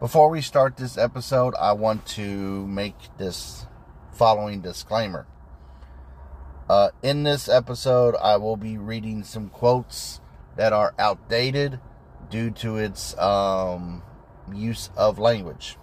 [0.00, 3.66] Before we start this episode, I want to make this
[4.12, 5.26] following disclaimer.
[6.70, 10.20] Uh, in this episode, I will be reading some quotes
[10.54, 11.80] that are outdated
[12.30, 14.04] due to its um,
[14.54, 15.76] use of language.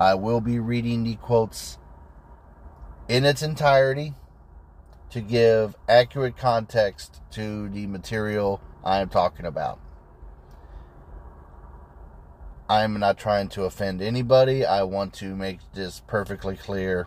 [0.00, 1.76] I will be reading the quotes
[3.08, 4.14] in its entirety
[5.10, 9.80] to give accurate context to the material I am talking about.
[12.70, 14.64] I am not trying to offend anybody.
[14.64, 17.06] I want to make this perfectly clear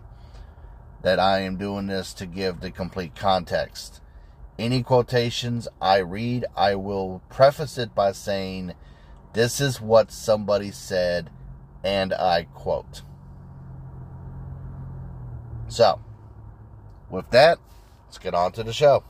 [1.03, 4.01] that I am doing this to give the complete context.
[4.57, 8.73] Any quotations I read, I will preface it by saying,
[9.33, 11.29] This is what somebody said,
[11.83, 13.03] and I quote.
[15.67, 16.01] So,
[17.09, 17.59] with that,
[18.07, 19.03] let's get on to the show.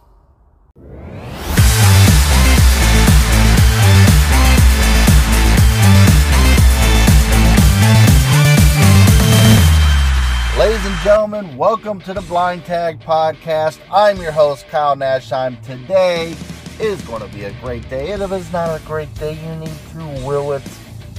[10.61, 13.79] Ladies and gentlemen, welcome to the Blind Tag Podcast.
[13.91, 15.59] I'm your host, Kyle Nashheim.
[15.63, 16.35] Today
[16.79, 18.11] is going to be a great day.
[18.11, 20.61] And if it's not a great day, you need to will it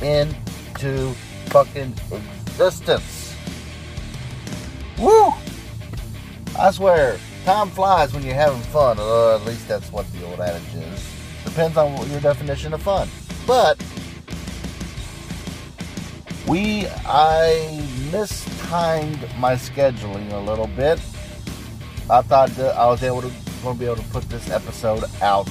[0.01, 1.13] into
[1.47, 3.35] fucking existence.
[4.97, 5.33] Woo!
[6.57, 9.01] I swear, time flies when you're having fun.
[9.01, 11.13] Or at least that's what the old adage is.
[11.45, 13.09] Depends on what your definition of fun.
[13.49, 13.85] But
[16.47, 17.85] we I
[18.73, 20.99] mistimed my scheduling a little bit.
[22.09, 23.31] I thought that I was able to
[23.63, 25.47] going to be able to put this episode out,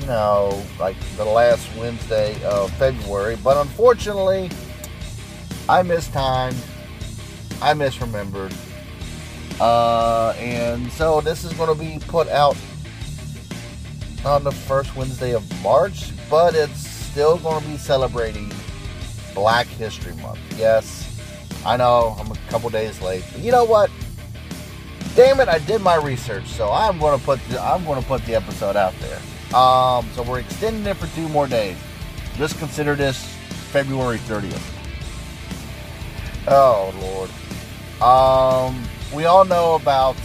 [0.00, 4.50] you know, like the last Wednesday of February, but unfortunately,
[5.70, 6.54] I missed time.
[7.62, 8.54] I misremembered.
[9.58, 12.58] Uh, and so this is going to be put out
[14.22, 18.52] on the first Wednesday of March, but it's still going to be celebrating
[19.34, 20.40] Black History Month.
[20.58, 21.05] Yes,
[21.66, 23.90] I know I'm a couple days late, but you know what?
[25.16, 28.06] Damn it, I did my research, so I'm going to put the, I'm going to
[28.06, 29.18] put the episode out there.
[29.58, 31.76] Um, so we're extending it for two more days.
[32.36, 33.24] Just consider this
[33.72, 34.62] February 30th.
[36.46, 37.30] Oh Lord.
[38.00, 40.16] Um, we all know about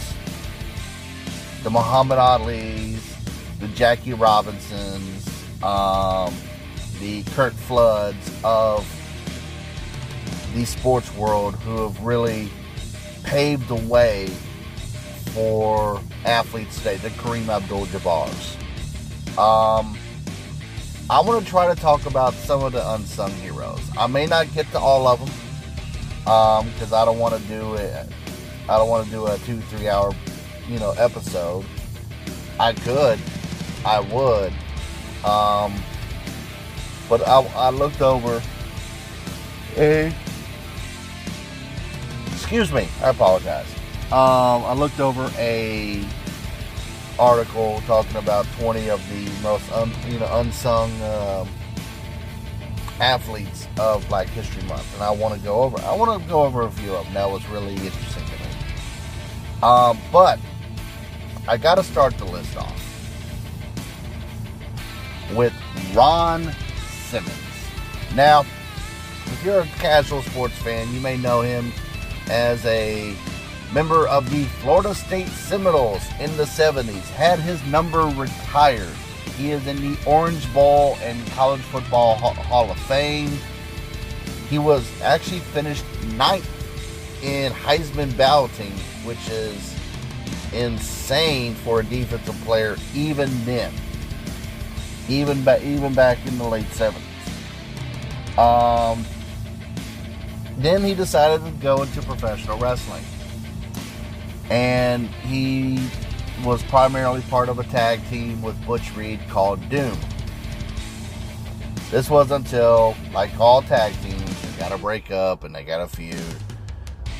[1.64, 3.16] the Muhammad Ali's,
[3.58, 5.26] the Jackie Robinsons,
[5.62, 6.34] um,
[7.00, 8.86] the Curt Floods of
[10.54, 12.50] the sports world who have really
[13.24, 14.26] paved the way
[15.32, 18.56] for athletes today, the Kareem Abdul-Jabbar's.
[19.38, 19.96] Um,
[21.08, 23.80] I want to try to talk about some of the unsung heroes.
[23.98, 25.28] I may not get to all of them
[26.72, 28.08] because um, I don't want to do it.
[28.68, 30.12] I don't want to do a two, three hour,
[30.68, 31.64] you know, episode.
[32.60, 33.18] I could,
[33.84, 34.52] I would,
[35.24, 35.74] um,
[37.08, 38.42] but I, I looked over
[39.76, 40.14] a
[42.42, 43.72] excuse me, I apologize.
[44.06, 46.04] Um, I looked over a
[47.20, 51.48] article talking about 20 of the most un, you know unsung um,
[52.98, 55.80] athletes of Black History Month, and I want to go over.
[55.82, 57.14] I want to go over a few of them.
[57.14, 59.62] That was really interesting to me.
[59.62, 60.40] Um, but
[61.46, 62.78] I got to start the list off
[65.32, 65.54] with
[65.94, 66.52] Ron
[67.06, 67.32] Simmons.
[68.16, 71.72] Now, if you're a casual sports fan, you may know him
[72.28, 73.16] as a
[73.72, 78.94] member of the Florida State Seminoles in the 70s, had his number retired.
[79.36, 83.38] He is in the Orange Bowl and College Football Hall of Fame.
[84.50, 85.84] He was actually finished
[86.16, 86.48] ninth
[87.22, 88.72] in Heisman balloting,
[89.04, 89.74] which is
[90.52, 93.72] insane for a defensive player even then.
[95.08, 97.00] Even back even back in the late 70s.
[98.38, 99.04] Um,
[100.62, 103.04] then he decided to go into professional wrestling.
[104.50, 105.88] And he
[106.44, 109.96] was primarily part of a tag team with Butch Reed called Doom.
[111.90, 115.80] This was until, like all tag teams, they got a break up and they got
[115.80, 116.22] a feud.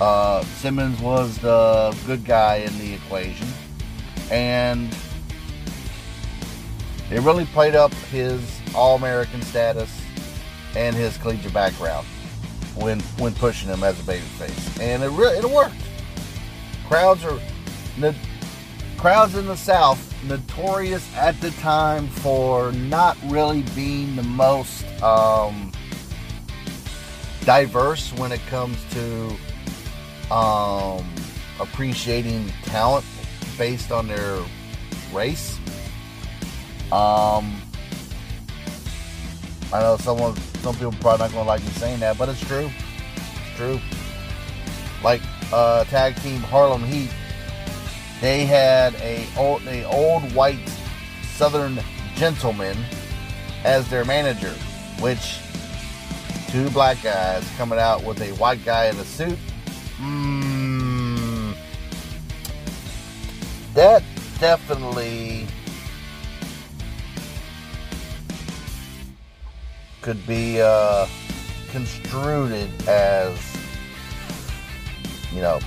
[0.00, 3.48] Uh, Simmons was the good guy in the equation.
[4.30, 4.94] And
[7.10, 9.90] it really played up his All American status
[10.74, 12.06] and his collegiate background
[12.76, 15.74] when when pushing him as a babyface, and it really it worked.
[16.88, 17.38] Crowds are
[17.98, 18.14] the
[18.96, 25.72] crowds in the South notorious at the time for not really being the most um,
[27.44, 29.36] diverse when it comes to
[30.32, 31.04] um,
[31.60, 33.04] appreciating talent
[33.58, 34.38] based on their
[35.12, 35.58] race.
[36.92, 37.60] Um,
[39.72, 42.70] I know someone some people probably not gonna like me saying that, but it's true.
[43.16, 43.80] It's true.
[45.02, 45.20] Like
[45.52, 47.10] uh, tag team Harlem Heat,
[48.20, 50.68] they had a old, a old white
[51.34, 51.80] Southern
[52.14, 52.76] gentleman
[53.64, 54.54] as their manager,
[55.00, 55.40] which
[56.48, 59.38] two black guys coming out with a white guy in a suit.
[59.98, 61.56] Mm,
[63.74, 64.04] that
[64.38, 65.48] definitely
[70.02, 71.06] could be uh,
[71.70, 73.56] construed as,
[75.32, 75.60] you know,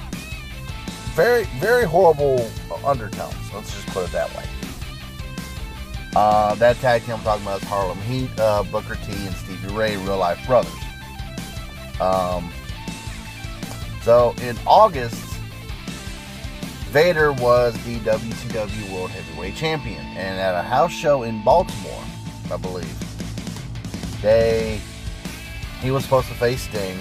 [1.14, 2.50] very, very horrible
[2.86, 3.36] undertones.
[3.54, 4.44] Let's just put it that way.
[6.16, 9.74] Uh, that tag team I'm talking about is Harlem Heat, uh, Booker T, and Stevie
[9.74, 10.74] Ray, real life brothers.
[12.00, 12.52] Um,
[14.04, 15.22] so in August,
[16.92, 22.04] Vader was the WCW World Heavyweight Champion, and at a house show in Baltimore,
[22.52, 23.05] I believe,
[25.82, 26.98] he was supposed to face Sting.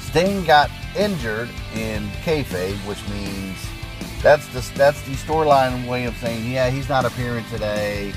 [0.00, 3.56] Sting got injured in kayfabe, which means
[4.22, 8.12] that's the that's the storyline way of saying, yeah, he's not appearing today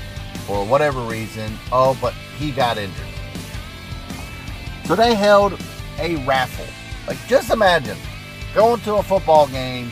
[0.46, 1.56] for whatever reason.
[1.70, 3.06] Oh, but he got injured.
[4.86, 5.60] So they held
[5.98, 6.66] a raffle.
[7.06, 7.98] Like just imagine
[8.54, 9.88] going to a football game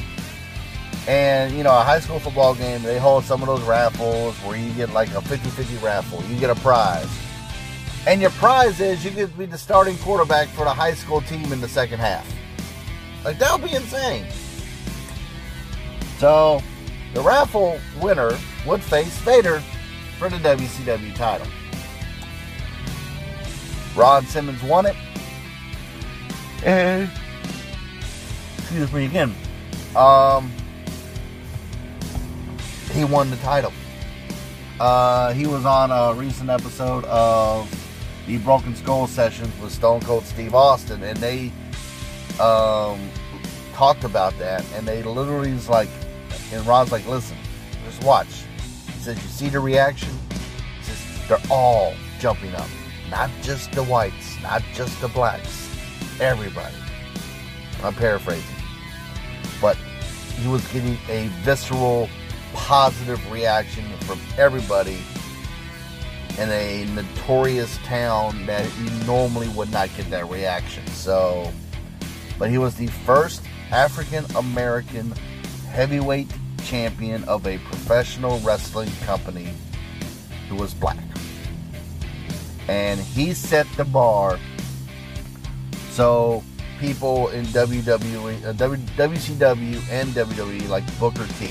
[1.07, 4.59] and you know a high school football game they hold some of those raffles where
[4.59, 7.09] you get like a 50-50 raffle you get a prize
[8.09, 11.21] and your prize is you get to be the starting quarterback for the high school
[11.21, 12.27] team in the second half
[13.25, 14.27] like that would be insane
[16.19, 16.61] so
[17.15, 19.63] the raffle winner would face Vader
[20.19, 21.47] for the WCW title.
[23.97, 24.97] Ron Simmons won it.
[26.65, 27.09] And
[28.59, 29.35] excuse me again.
[29.95, 30.53] Um
[32.93, 33.73] he won the title.
[34.81, 37.69] Uh, he was on a recent episode of
[38.29, 41.51] the Broken Skull Sessions with Stone Cold Steve Austin, and they
[42.39, 43.11] um,
[43.73, 45.89] talked about that, and they literally was like,
[46.53, 47.39] and Ron's like, listen,
[47.87, 48.27] just watch.
[48.85, 50.11] He says, you see the reaction?
[50.79, 52.69] He says, they're all jumping up.
[53.11, 55.67] Not just the whites, not just the blacks.
[56.21, 56.77] Everybody.
[57.83, 58.45] I'm paraphrasing.
[59.59, 59.77] But
[60.39, 62.11] he was getting a visceral,
[62.53, 64.99] positive reaction from everybody
[66.39, 70.87] in a notorious town that you normally would not get that reaction.
[70.89, 71.53] So,
[72.39, 75.13] but he was the first African American
[75.71, 76.33] heavyweight
[76.65, 79.49] champion of a professional wrestling company
[80.49, 80.99] who was black.
[82.69, 84.39] And he set the bar
[85.99, 86.45] so
[86.79, 91.51] people in WWE, uh, WCW and WWE like Booker T,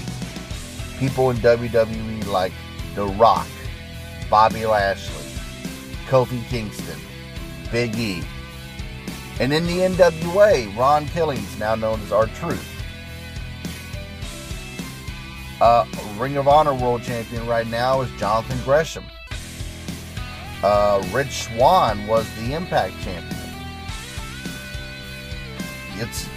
[0.99, 2.53] people in WWE like
[2.95, 3.45] The Rock,
[4.29, 5.25] Bobby Lashley,
[6.07, 6.99] Kofi Kingston,
[7.71, 8.23] Big E,
[9.39, 12.65] and in the NWA, Ron Killings, now known as R-Truth.
[15.61, 15.85] Uh,
[16.17, 19.05] Ring of Honor World Champion right now is Jonathan Gresham.
[20.63, 23.33] Uh, Rich Swann was the Impact Champion.
[25.95, 26.27] It's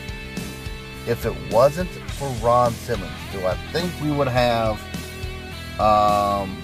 [1.07, 4.79] if it wasn't for Ron Simmons, do I think we would have
[5.81, 6.60] um,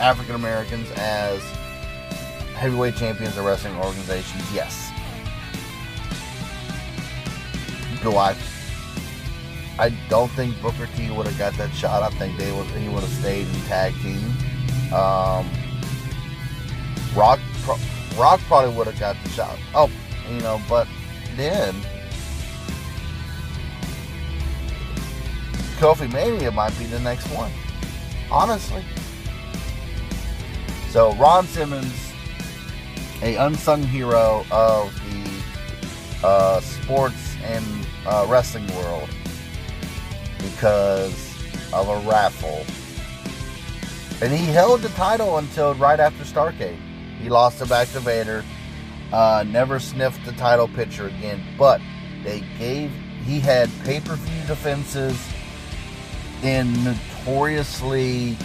[0.00, 1.42] African Americans as
[2.54, 4.42] heavyweight champions of wrestling organizations?
[4.52, 4.90] Yes.
[8.02, 8.34] Do I?
[9.78, 12.02] I don't think Booker T would have got that shot.
[12.02, 14.24] I think they would he would have stayed in tag team.
[14.92, 15.48] Um,
[17.14, 17.40] Rock
[18.16, 19.58] Rock probably would have got the shot.
[19.74, 19.90] Oh,
[20.30, 20.88] you know, but
[21.36, 21.74] then
[25.78, 27.50] Kofi Mania might be the next one.
[28.30, 28.84] Honestly.
[30.90, 32.12] So Ron Simmons,
[33.22, 37.64] a unsung hero of the uh, sports and
[38.04, 39.08] uh, wrestling world,
[40.38, 41.14] because
[41.72, 42.66] of a raffle.
[44.20, 46.78] And he held the title until right after Starcade.
[47.20, 48.44] He lost it back to Vader.
[49.12, 51.40] Uh, never sniffed the title picture again.
[51.56, 51.80] But
[52.24, 52.90] they gave
[53.24, 55.16] he had pay per view defenses
[56.42, 58.36] in notoriously,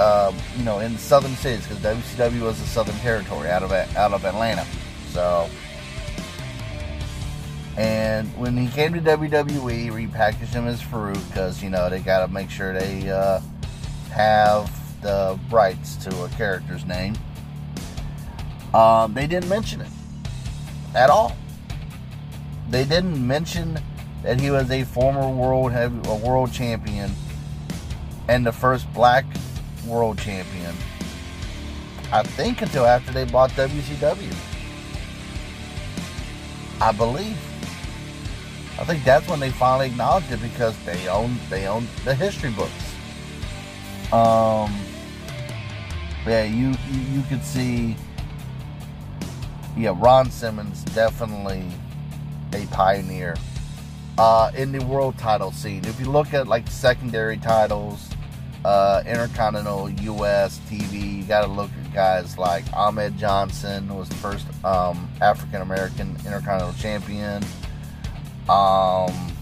[0.00, 3.70] uh, you know, in the southern cities because WCW was a southern territory out of
[3.70, 4.66] out of Atlanta.
[5.10, 5.48] So,
[7.76, 12.26] and when he came to WWE, repackaged him as Farouk because you know they got
[12.26, 13.40] to make sure they uh,
[14.10, 17.14] have the rights to a character's name.
[18.72, 19.90] Um, they didn't mention it
[20.94, 21.36] at all.
[22.70, 23.78] They didn't mention
[24.22, 27.10] that he was a former world heavy, a world champion
[28.28, 29.26] and the first black
[29.86, 30.74] world champion
[32.12, 34.34] I think until after they bought WCW.
[36.80, 37.38] I believe.
[38.80, 42.50] I think that's when they finally acknowledged it because they own they own the history
[42.50, 42.72] books.
[44.12, 44.74] Um,
[46.26, 47.96] yeah, you you, you could see.
[49.76, 51.64] Yeah, Ron Simmons definitely
[52.54, 53.36] a pioneer
[54.18, 55.84] uh, in the world title scene.
[55.84, 58.09] If you look at like secondary titles,
[58.64, 60.60] uh, Intercontinental, U.S.
[60.68, 65.62] TV, you got to look at guys like Ahmed Johnson, was the first um, African
[65.62, 67.42] American Intercontinental Champion.
[68.48, 69.32] Um,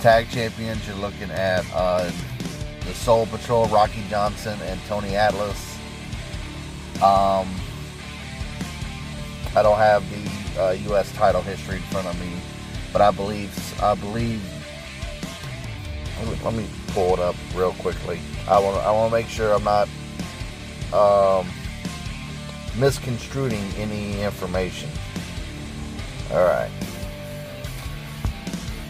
[0.00, 2.10] tag champions, you're looking at uh,
[2.86, 5.76] the Soul Patrol, Rocky Johnson and Tony Atlas.
[6.96, 7.48] Um,
[9.54, 11.12] I don't have the uh, U.S.
[11.12, 12.32] title history in front of me,
[12.92, 13.50] but I believe
[13.82, 14.42] I believe.
[16.44, 18.20] Let me pull it up real quickly.
[18.48, 19.88] I want I want to make sure I'm not
[20.92, 21.48] um,
[22.78, 24.90] misconstruing any information.
[26.32, 26.70] All right.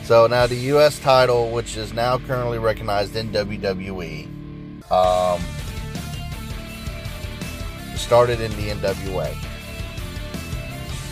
[0.04, 0.98] So now the U.S.
[0.98, 4.26] title, which is now currently recognized in WWE,
[4.90, 5.40] um,
[7.96, 9.36] started in the NWA.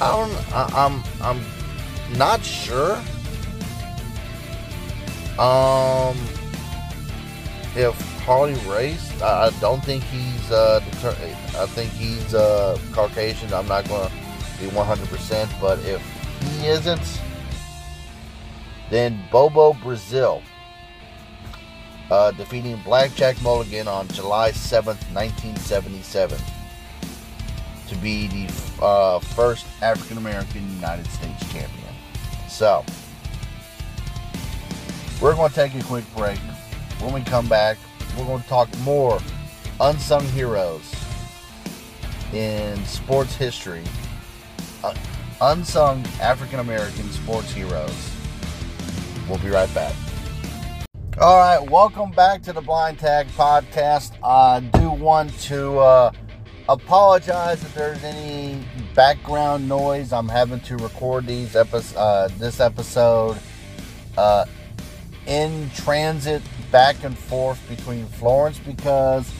[0.00, 0.52] I don't.
[0.52, 1.02] I, I'm.
[1.20, 2.96] I'm not sure.
[5.38, 6.16] Um,
[7.78, 10.50] if Harley Race, I, don't think he's.
[10.50, 10.80] Uh,
[11.56, 13.54] I think he's uh, Caucasian.
[13.54, 14.14] I'm not going to
[14.60, 16.02] be 100%, but if
[16.42, 17.20] he isn't,
[18.90, 20.42] then Bobo Brazil
[22.10, 26.38] uh, defeating Blackjack Mulligan on July 7th, 1977
[27.86, 31.94] to be the uh, first African American United States champion.
[32.48, 32.84] So,
[35.22, 36.38] we're going to take a quick break.
[37.00, 37.78] When we come back,
[38.16, 39.20] we're going to talk more
[39.80, 40.82] unsung heroes
[42.32, 43.84] in sports history,
[44.82, 44.94] uh,
[45.40, 48.10] unsung African American sports heroes.
[49.28, 49.94] We'll be right back.
[51.20, 54.12] All right, welcome back to the Blind Tag Podcast.
[54.24, 56.12] I do want to uh,
[56.68, 58.64] apologize if there's any
[58.96, 60.12] background noise.
[60.12, 63.38] I'm having to record these epi- uh, this episode
[64.16, 64.46] uh,
[65.26, 69.32] in transit back and forth between Florence because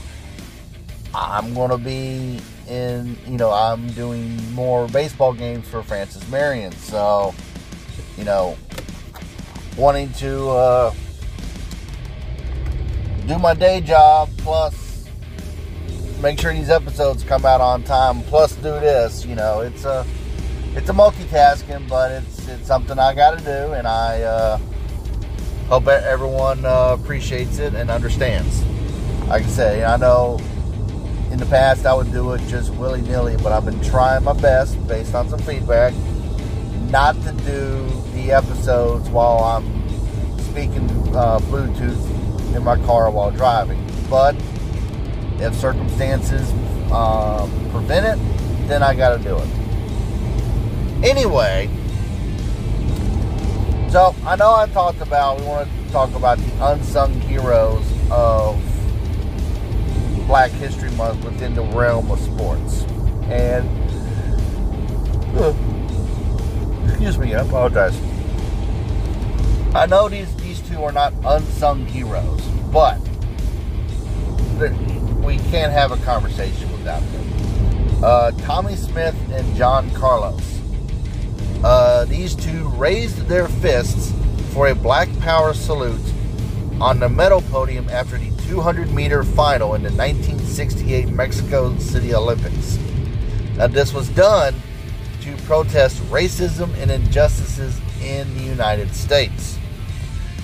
[1.15, 6.73] I'm going to be in, you know, I'm doing more baseball games for Francis Marion.
[6.73, 7.35] So,
[8.17, 8.57] you know,
[9.77, 10.95] wanting to uh,
[13.27, 15.07] do my day job plus
[16.21, 20.05] make sure these episodes come out on time plus do this you know it's a
[20.75, 24.59] it's a multitasking but it's it's something i got to do and i uh,
[25.69, 28.65] hope everyone uh, appreciates it and understands
[29.29, 30.39] like i say i know
[31.31, 34.75] in the past i would do it just willy-nilly but i've been trying my best
[34.89, 35.95] based on some feedback
[36.91, 43.85] not to do the episodes while i'm speaking uh, bluetooth in my car while driving
[44.09, 44.35] but
[45.41, 46.51] if circumstances
[46.91, 49.49] um, prevent it, then I got to do it.
[51.05, 51.71] Anyway,
[53.91, 58.61] so I know I talked about, we want to talk about the unsung heroes of
[60.27, 62.83] Black History Month within the realm of sports.
[63.25, 63.69] And,
[65.39, 65.55] uh,
[66.87, 67.99] excuse me, I apologize.
[69.75, 72.43] I know these, these two are not unsung heroes,
[72.73, 72.99] but
[75.23, 78.05] we can't have a conversation without them.
[78.05, 80.58] Uh, Tommie Smith and John Carlos.
[81.65, 84.13] Uh, these two raised their fists
[84.53, 86.01] for a Black Power salute
[86.81, 92.79] on the medal podium after the 200 meter final in the 1968 Mexico City Olympics.
[93.57, 94.55] Now, this was done
[95.23, 99.59] to protest racism and injustices in the United States.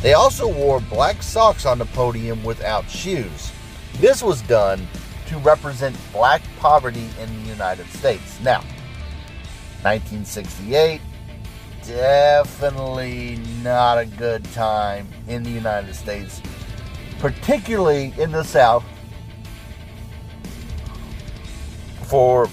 [0.03, 3.53] They also wore black socks on the podium without shoes.
[3.95, 4.87] This was done
[5.29, 8.39] to represent black poverty in the United States.
[8.41, 8.65] Now,
[9.85, 11.03] 1968,
[11.87, 16.41] definitely not a good time in the United States,
[17.19, 18.83] particularly in the South,
[22.05, 22.49] for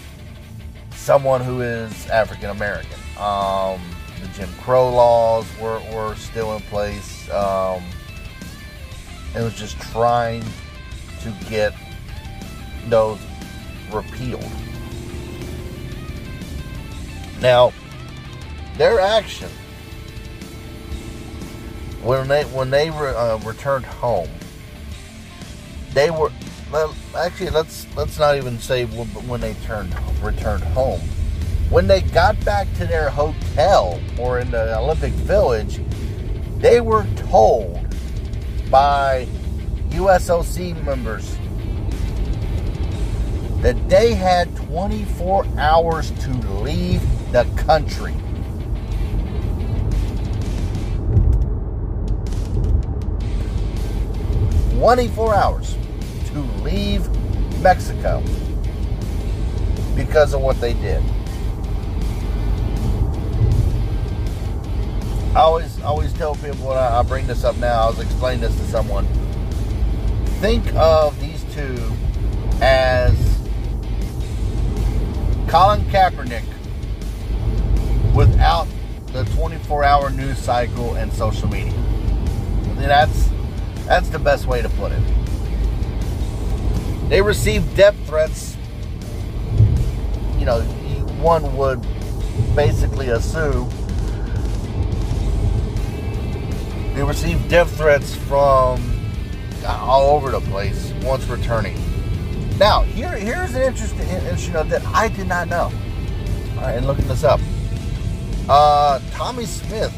[0.91, 2.99] someone who is African American.
[3.17, 3.79] Um,
[4.19, 7.29] the Jim Crow laws were, were still in place.
[7.31, 7.81] Um,
[9.33, 10.43] it was just trying
[11.21, 11.73] to get
[12.87, 13.19] those
[13.89, 14.43] repealed.
[17.41, 17.73] Now,
[18.77, 19.49] their action
[22.03, 24.29] when they when they re, uh, returned home,
[25.93, 26.31] they were
[26.71, 31.01] well, actually, let's let's not even say when they turned returned home.
[31.69, 35.81] When they got back to their hotel or in the Olympic Village,
[36.59, 37.79] they were told
[38.69, 39.27] by
[39.89, 41.37] USOC members
[43.61, 47.01] that they had 24 hours to leave
[47.31, 48.13] the country.
[54.71, 55.77] Twenty-four hours
[56.33, 57.07] to leave
[57.61, 58.23] Mexico
[59.95, 61.03] because of what they did.
[65.35, 68.41] I always always tell people when I, I bring this up now, I was explaining
[68.41, 69.05] this to someone.
[70.41, 71.77] Think of these two
[75.91, 76.43] Kaepernick
[78.15, 78.67] without
[79.07, 81.73] the 24-hour news cycle and social media.
[82.77, 83.29] That's
[83.85, 85.03] that's the best way to put it.
[87.09, 88.55] They received death threats.
[90.39, 90.61] You know,
[91.19, 91.85] one would
[92.55, 93.69] basically assume
[96.95, 98.81] they received death threats from
[99.65, 101.77] all over the place once returning.
[102.61, 105.71] Now, here here's an interesting, note that I did not know.
[106.57, 107.39] All right, and looking this up,
[108.47, 109.91] uh, Tommie Smith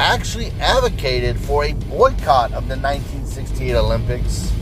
[0.00, 4.52] actually advocated for a boycott of the 1968 Olympics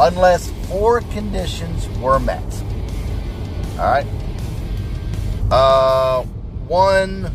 [0.00, 2.42] unless four conditions were met.
[3.72, 4.06] All right.
[5.50, 6.22] Uh,
[6.66, 7.30] one,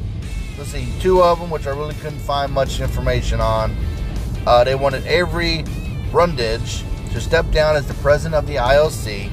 [0.57, 3.77] let's see, two of them, which I really couldn't find much information on.
[4.47, 5.63] Uh, they wanted Avery
[6.09, 9.31] Brundage to step down as the president of the IOC,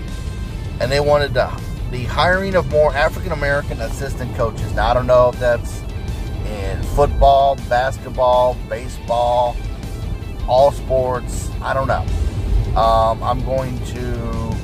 [0.80, 1.50] and they wanted the,
[1.90, 4.74] the hiring of more African American assistant coaches.
[4.74, 5.80] Now, I don't know if that's
[6.44, 9.56] in football, basketball, baseball,
[10.46, 11.50] all sports.
[11.62, 12.04] I don't know.
[12.78, 14.54] Um, I'm going to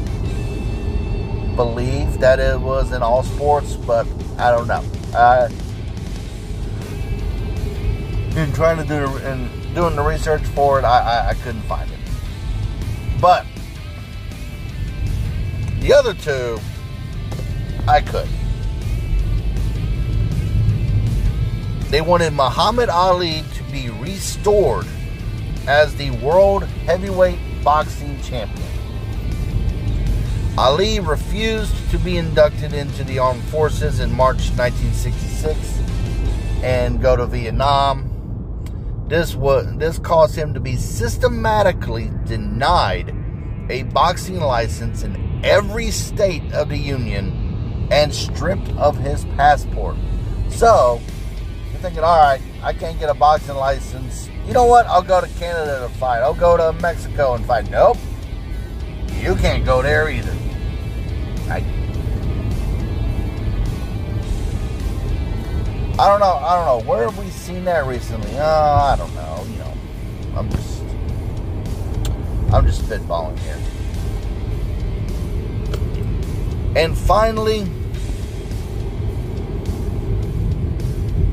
[1.56, 4.06] believe that it was in all sports, but
[4.37, 4.85] I don't know.
[5.14, 5.46] I,
[8.38, 11.90] in trying to do and doing the research for it, I, I, I couldn't find
[11.90, 11.96] it.
[13.20, 13.46] But
[15.80, 16.58] the other two,
[17.88, 18.28] I could.
[21.90, 24.86] They wanted Muhammad Ali to be restored
[25.68, 28.66] as the world heavyweight boxing champion.
[30.58, 35.78] Ali refused to be inducted into the armed forces in March 1966
[36.62, 38.05] and go to Vietnam.
[39.08, 43.14] This was this caused him to be systematically denied
[43.71, 49.97] a boxing license in every state of the union and stripped of his passport.
[50.49, 51.00] So,
[51.71, 54.86] you're thinking, all right, I can't get a boxing license you know what?
[54.86, 56.21] I'll go to Canada to fight.
[56.21, 57.69] I'll go to Mexico and fight.
[57.69, 57.97] Nope.
[59.19, 60.32] You can't go there either.
[61.49, 61.64] I,
[65.99, 66.26] I don't know.
[66.26, 66.89] I don't know.
[66.91, 68.30] Where have we seen that recently?
[68.35, 69.47] Oh, I don't know.
[69.50, 69.75] You know,
[70.37, 70.82] I'm just,
[72.52, 73.59] I'm just spitballing here.
[76.76, 77.67] And finally,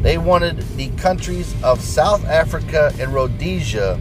[0.03, 3.97] They wanted the countries of South Africa and Rhodesia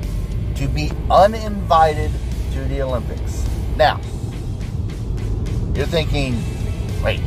[0.56, 2.10] to be uninvited
[2.54, 3.48] to the Olympics.
[3.76, 4.00] Now,
[5.76, 6.34] you're thinking,
[7.04, 7.20] wait,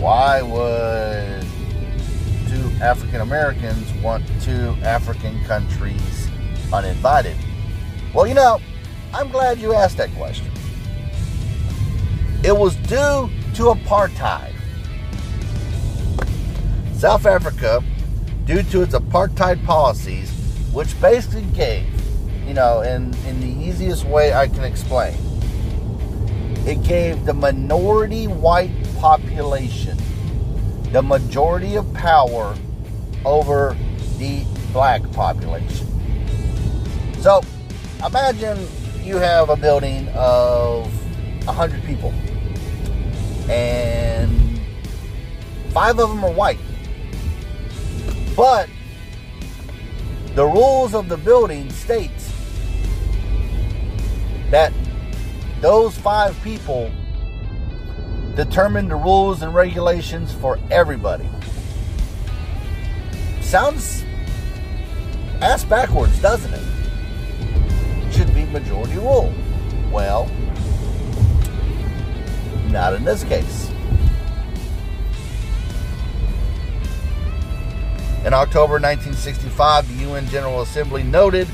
[0.00, 1.44] why would
[2.82, 6.28] African Americans want two African countries
[6.72, 7.36] uninvited?
[8.12, 8.60] Well, you know,
[9.14, 10.50] I'm glad you asked that question.
[12.42, 14.52] It was due to apartheid.
[16.94, 17.84] South Africa,
[18.46, 20.32] due to its apartheid policies,
[20.72, 21.86] which basically gave,
[22.44, 25.14] you know, in, in the easiest way I can explain,
[26.66, 29.96] it gave the minority white population
[30.90, 32.54] the majority of power
[33.24, 33.76] over
[34.18, 35.86] the black population.
[37.20, 37.42] So
[38.04, 38.66] imagine
[39.02, 40.86] you have a building of
[41.46, 42.12] 100 people
[43.50, 44.60] and
[45.72, 46.58] five of them are white
[48.36, 48.68] but
[50.34, 52.32] the rules of the building states
[54.50, 54.72] that
[55.60, 56.90] those five people
[58.34, 61.28] determine the rules and regulations for everybody.
[63.52, 64.02] Sounds
[65.42, 68.14] ass backwards, doesn't it?
[68.14, 69.30] Should be majority rule.
[69.90, 70.30] Well,
[72.70, 73.68] not in this case.
[78.24, 81.46] In October 1965, the UN General Assembly noted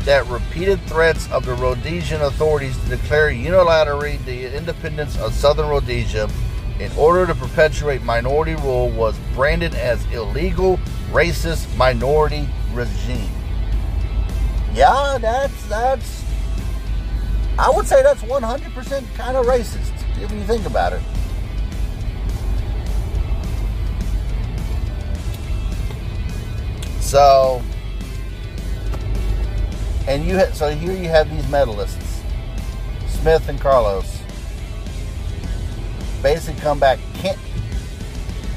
[0.00, 6.28] that repeated threats of the Rhodesian authorities to declare unilaterally the independence of southern Rhodesia
[6.80, 10.80] in order to perpetuate minority rule was branded as illegal,
[11.14, 13.30] racist minority regime.
[14.74, 16.24] Yeah, that's that's
[17.56, 21.02] I would say that's 100% kind of racist if you think about it.
[27.00, 27.62] So,
[30.08, 32.22] and you ha- so here you have these medalists,
[33.06, 34.18] Smith and Carlos,
[36.24, 37.38] basically come back can't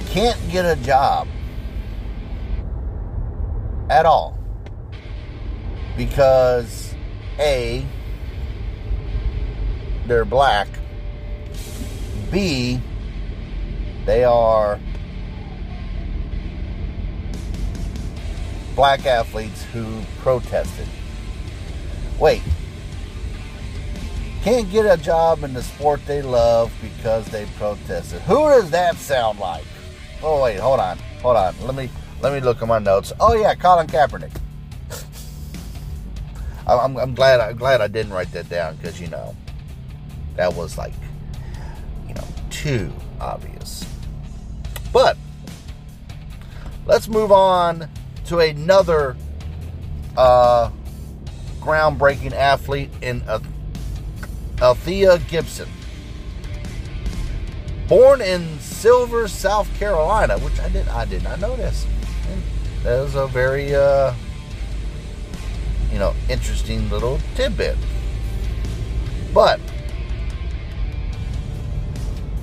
[0.09, 1.27] can't get a job
[3.89, 4.37] at all
[5.95, 6.93] because
[7.39, 7.85] a
[10.05, 10.67] they're black
[12.31, 12.79] b
[14.05, 14.79] they are
[18.75, 20.87] black athletes who protested
[22.19, 22.41] wait
[24.47, 28.21] can't get a job in the sport they love because they protested.
[28.21, 29.65] Who does that sound like?
[30.23, 31.53] Oh wait, hold on, hold on.
[31.63, 31.89] Let me
[32.21, 33.13] let me look at my notes.
[33.19, 34.31] Oh yeah, Colin Kaepernick.
[36.67, 39.35] I'm, I'm glad I'm glad I didn't write that down because you know
[40.35, 40.93] that was like
[42.07, 43.85] you know too obvious.
[44.91, 45.17] But
[46.85, 47.89] let's move on
[48.25, 49.15] to another
[50.15, 50.71] uh,
[51.59, 53.23] groundbreaking athlete in
[54.59, 55.69] Althea Gibson.
[57.87, 61.85] Born in Silver, South Carolina, which I did I did not know this.
[62.87, 64.13] That a very uh,
[65.91, 67.75] you know interesting little tidbit.
[69.33, 69.59] But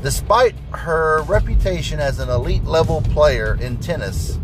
[0.02, 4.38] despite her reputation as an elite level player in tennis,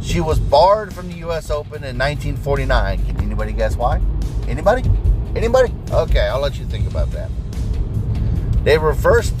[0.00, 1.50] she was barred from the U.S.
[1.50, 3.04] Open in 1949.
[3.04, 4.00] Can anybody guess why?
[4.48, 4.90] Anybody?
[5.36, 5.70] Anybody?
[5.90, 7.30] Okay, I'll let you think about that.
[8.64, 9.34] They reversed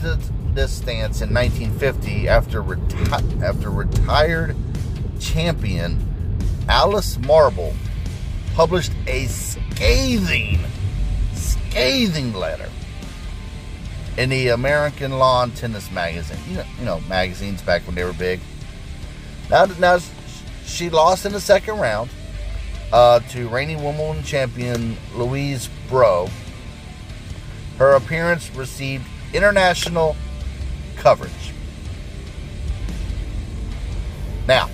[0.52, 4.54] this stance in 1950 after reti- after retired
[5.20, 5.98] champion
[6.68, 7.74] Alice Marble
[8.54, 10.60] published a scathing,
[11.34, 12.68] scathing letter
[14.16, 16.38] in the American Lawn Tennis Magazine.
[16.48, 18.40] You know, you know magazines back when they were big.
[19.50, 19.98] Now, now
[20.64, 22.10] she lost in the second round
[22.92, 26.28] uh, to reigning Wimbledon champion Louise Bro.
[27.78, 30.16] Her appearance received international
[30.96, 31.52] coverage.
[34.46, 34.68] Now,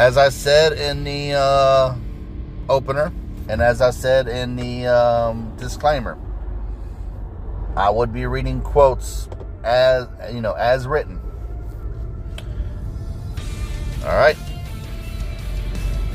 [0.00, 1.94] as I said in the uh,
[2.70, 3.12] opener,
[3.50, 6.16] and as I said in the um, disclaimer,
[7.76, 9.28] I would be reading quotes
[9.62, 11.20] as you know as written.
[14.06, 14.38] All right.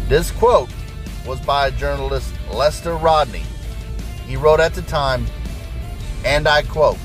[0.08, 0.70] This quote
[1.28, 3.44] was by journalist Lester Rodney.
[4.26, 5.28] He wrote at the time,
[6.26, 6.98] and I quote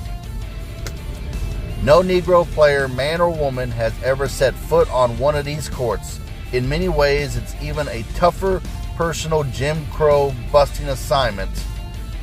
[1.83, 6.21] No Negro player, man or woman, has ever set foot on one of these courts.
[6.53, 8.61] In many ways, it's even a tougher
[8.97, 11.51] personal Jim Crow busting assignment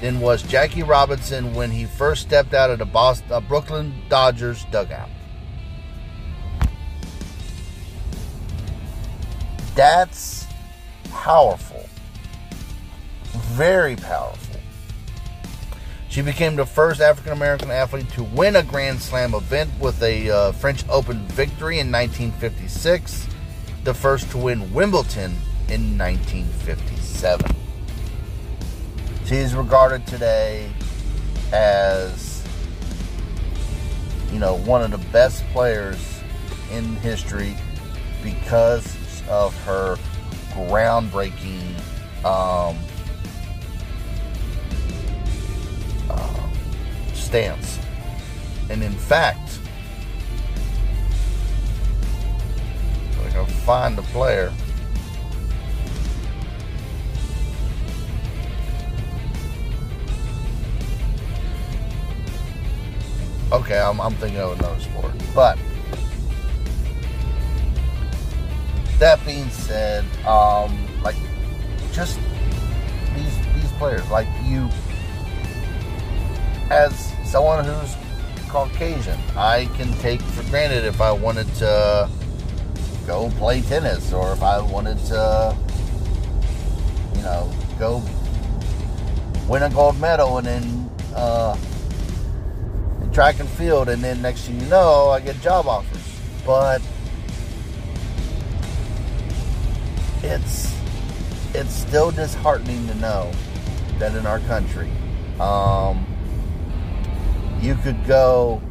[0.01, 4.65] than was Jackie Robinson when he first stepped out of the Boston, uh, Brooklyn Dodgers
[4.65, 5.09] dugout.
[9.75, 10.45] That's
[11.09, 11.87] powerful.
[13.53, 14.59] Very powerful.
[16.09, 20.29] She became the first African American athlete to win a Grand Slam event with a
[20.29, 23.26] uh, French Open victory in 1956,
[23.87, 25.31] the first to win Wimbledon
[25.69, 27.55] in 1957.
[29.23, 30.69] She is regarded today
[31.53, 32.45] as,
[34.29, 36.19] you know, one of the best players
[36.69, 37.55] in history
[38.21, 38.93] because
[39.29, 39.95] of her
[40.51, 41.73] groundbreaking
[42.25, 42.75] um,
[46.09, 46.49] uh,
[47.13, 47.79] stance.
[48.69, 49.61] And in fact,
[53.37, 54.51] Can find the player.
[63.51, 65.11] Okay, I'm, I'm thinking of another sport.
[65.35, 65.59] But
[68.97, 71.15] that being said, um, like
[71.91, 72.19] just
[73.15, 74.67] these these players, like you,
[76.71, 77.95] as someone who's
[78.49, 82.09] Caucasian, I can take for granted if I wanted to
[83.07, 85.57] go play tennis or if I wanted to,
[87.15, 88.03] you know, go
[89.47, 91.57] win a gold medal and then uh,
[93.01, 96.03] in track and field, and then next thing you know, I get job offers.
[96.45, 96.81] But
[100.21, 100.75] it's
[101.53, 103.31] it's still disheartening to know
[103.99, 104.91] that in our country,
[105.39, 106.05] um,
[107.61, 108.61] you could go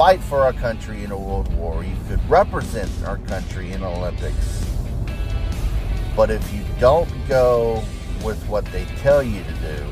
[0.00, 1.84] fight for our country in a world war.
[1.84, 4.64] You could represent our country in Olympics.
[6.16, 7.84] But if you don't go
[8.24, 9.84] with what they tell you to do,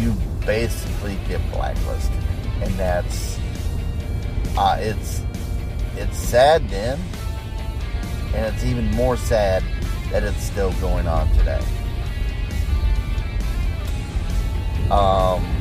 [0.00, 2.20] you basically get blacklisted,
[2.60, 3.38] and that's
[4.56, 5.22] uh, it's
[5.96, 6.98] it's sad then,
[8.34, 9.62] and it's even more sad
[10.10, 11.62] that it's still going on today.
[14.90, 15.57] Um,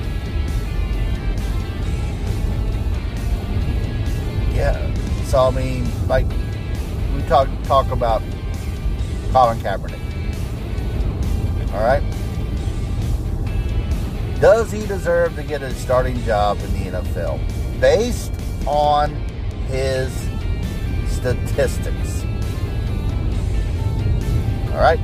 [4.58, 6.26] yeah, so I mean, like
[7.16, 8.24] we talk talk about
[9.32, 10.02] Colin Kaepernick.
[11.74, 12.02] All right.
[14.42, 17.40] Does he deserve to get a starting job in the NFL
[17.80, 18.34] based
[18.66, 19.14] on
[19.68, 20.12] his
[21.08, 22.24] statistics?
[24.72, 25.00] All right.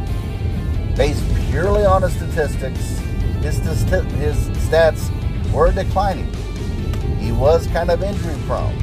[0.96, 3.00] Based purely on his statistics,
[3.42, 6.32] his, his stats were declining.
[7.20, 8.83] He was kind of injury prone.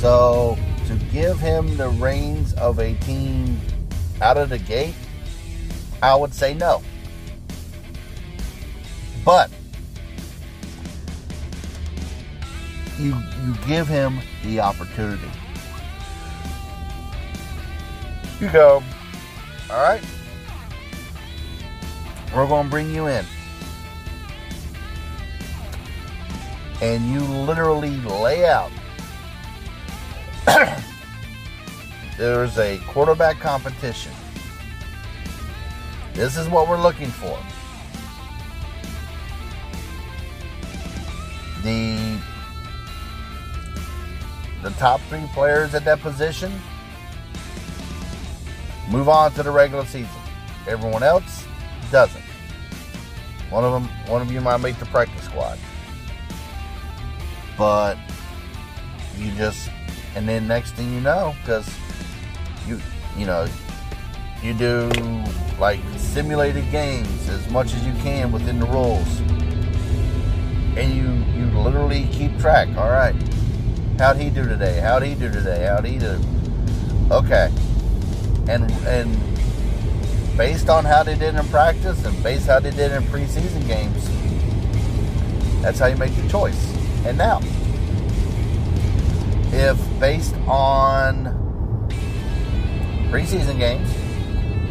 [0.00, 3.60] So to give him the reins of a team
[4.22, 4.94] out of the gate,
[6.02, 6.82] I would say no.
[9.26, 9.50] But
[12.98, 15.30] you you give him the opportunity.
[18.40, 18.82] You go,
[19.70, 20.02] all right.
[22.34, 23.26] We're going to bring you in.
[26.80, 28.70] And you literally lay out.
[32.18, 34.12] There's a quarterback competition.
[36.14, 37.38] This is what we're looking for.
[41.62, 42.18] the
[44.62, 46.52] the top three players at that position
[48.90, 50.08] move on to the regular season.
[50.66, 51.46] Everyone else
[51.90, 52.24] doesn't.
[53.50, 55.58] One of them, one of you might make the practice squad,
[57.56, 57.96] but
[59.16, 59.70] you just,
[60.14, 61.68] and then next thing you know, because
[62.66, 62.80] you,
[63.16, 63.46] you know,
[64.42, 64.90] you do
[65.58, 69.20] like simulated games as much as you can within the rules
[70.76, 72.68] and you you literally keep track.
[72.76, 73.14] All right,
[73.98, 74.80] how'd he do today?
[74.80, 75.66] How'd he do today?
[75.66, 76.18] How'd he do?
[77.10, 77.52] Okay,
[78.48, 79.18] and and
[80.36, 84.08] based on how they did in practice and based how they did in preseason games,
[85.60, 86.74] that's how you make your choice.
[87.04, 87.40] And now,
[89.52, 91.26] if based on
[93.12, 93.88] preseason games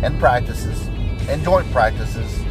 [0.04, 0.88] and practices
[1.30, 2.44] and joint practices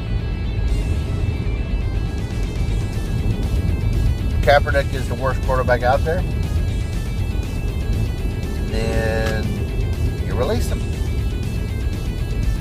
[4.49, 6.23] Kaepernick is the worst quarterback out there,
[8.71, 9.45] then
[10.25, 10.81] you release him.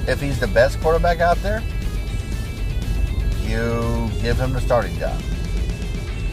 [0.05, 1.63] If he's the best quarterback out there,
[3.41, 5.17] you give him the starting job.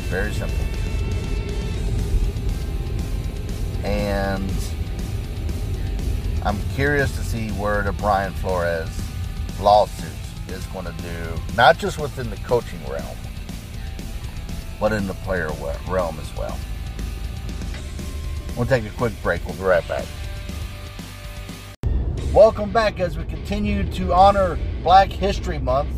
[0.08, 0.63] Very simple.
[3.84, 4.52] And
[6.42, 8.88] I'm curious to see where the Brian Flores
[9.60, 10.10] lawsuit
[10.48, 13.16] is going to do, not just within the coaching realm,
[14.80, 15.50] but in the player
[15.88, 16.58] realm as well.
[18.56, 19.44] We'll take a quick break.
[19.46, 20.04] We'll be right back.
[22.32, 25.88] Welcome back as we continue to honor Black History Month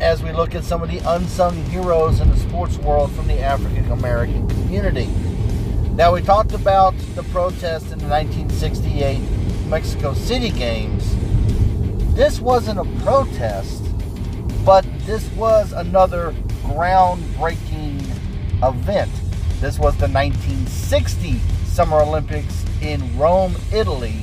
[0.00, 3.40] as we look at some of the unsung heroes in the sports world from the
[3.40, 5.08] African American community.
[5.96, 9.18] Now, we talked about the protest in the 1968
[9.66, 11.16] Mexico City Games.
[12.14, 13.82] This wasn't a protest,
[14.62, 18.02] but this was another groundbreaking
[18.62, 19.10] event.
[19.62, 24.22] This was the 1960 Summer Olympics in Rome, Italy.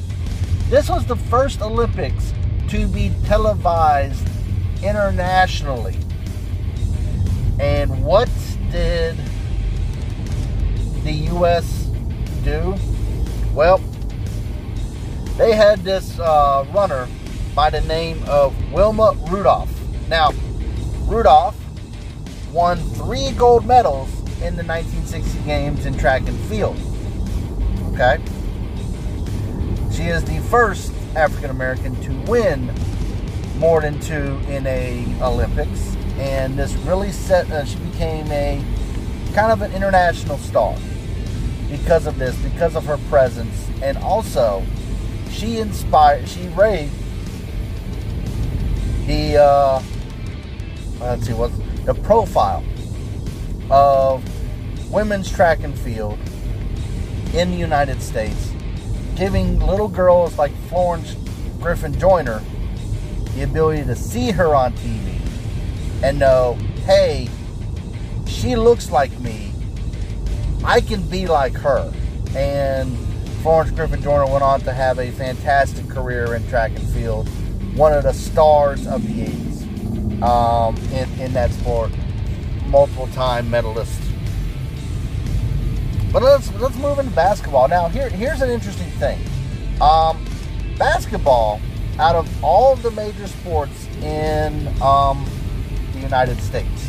[0.70, 2.36] This was the first Olympics
[2.68, 4.28] to be televised
[4.84, 5.98] internationally.
[7.60, 8.30] And what
[8.70, 9.18] did
[11.04, 11.89] the U.S.
[12.44, 12.76] do?
[13.54, 13.80] Well,
[15.38, 17.08] they had this uh, runner
[17.54, 19.70] by the name of Wilma Rudolph.
[20.08, 20.32] Now,
[21.06, 21.56] Rudolph
[22.52, 24.10] won three gold medals
[24.42, 26.78] in the 1960 games in track and field.
[27.94, 28.22] Okay?
[29.92, 32.74] She is the first African American to win
[33.58, 37.50] more than two in a Olympics, and this really set.
[37.52, 38.63] Uh, she became a
[39.34, 40.76] kind of an international star
[41.74, 44.64] because of this, because of her presence, and also
[45.32, 46.30] she inspired.
[46.30, 46.94] She raised
[49.08, 49.38] the.
[49.38, 49.84] Uh,
[51.00, 52.64] let's see what's the profile
[53.72, 54.24] of
[54.92, 56.20] women's track and field
[57.34, 58.52] in the United States,
[59.16, 61.16] giving little girls like Florence
[61.60, 62.44] Griffin Joyner
[63.34, 65.20] the ability to see her on TV
[66.04, 66.54] and know,
[66.86, 67.28] hey,
[68.28, 69.53] she looks like me.
[70.63, 71.93] I can be like her.
[72.36, 72.97] And
[73.41, 77.28] Florence Griffith Joyner went on to have a fantastic career in track and field,
[77.76, 81.91] one of the stars of the 80s um, in, in that sport,
[82.67, 83.99] multiple time medalist.
[86.13, 87.88] But let's let's move into basketball now.
[87.88, 89.19] Here here's an interesting thing.
[89.82, 90.23] Um,
[90.78, 91.60] basketball,
[91.99, 95.26] out of all the major sports in um,
[95.93, 96.88] the United States,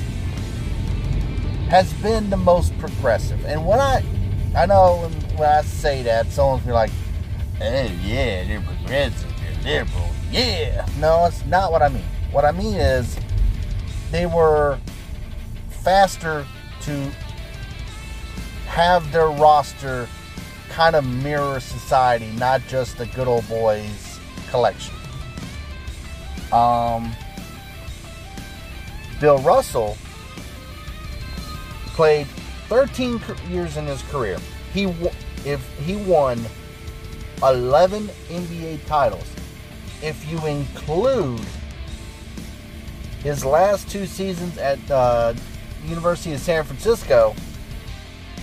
[1.68, 3.44] has been the most progressive.
[3.44, 4.05] And when I
[4.57, 6.90] I know when, I say that, someone's be like,
[7.61, 12.05] "Oh yeah, they're progressive, they're liberal." Yeah, no, it's not what I mean.
[12.31, 13.16] What I mean is
[14.11, 14.79] they were
[15.68, 16.46] faster
[16.83, 17.11] to
[18.66, 20.09] have their roster
[20.68, 24.18] kind of mirror society, not just the good old boys
[24.50, 24.94] collection.
[26.53, 27.12] Um,
[29.20, 29.96] Bill Russell
[31.94, 32.26] played
[32.68, 34.38] 13 years in his career.
[34.72, 34.85] He
[35.44, 36.44] if he won
[37.42, 39.26] 11 NBA titles.
[40.02, 41.40] If you include
[43.22, 45.35] his last two seasons at uh,
[45.87, 47.35] University of San Francisco,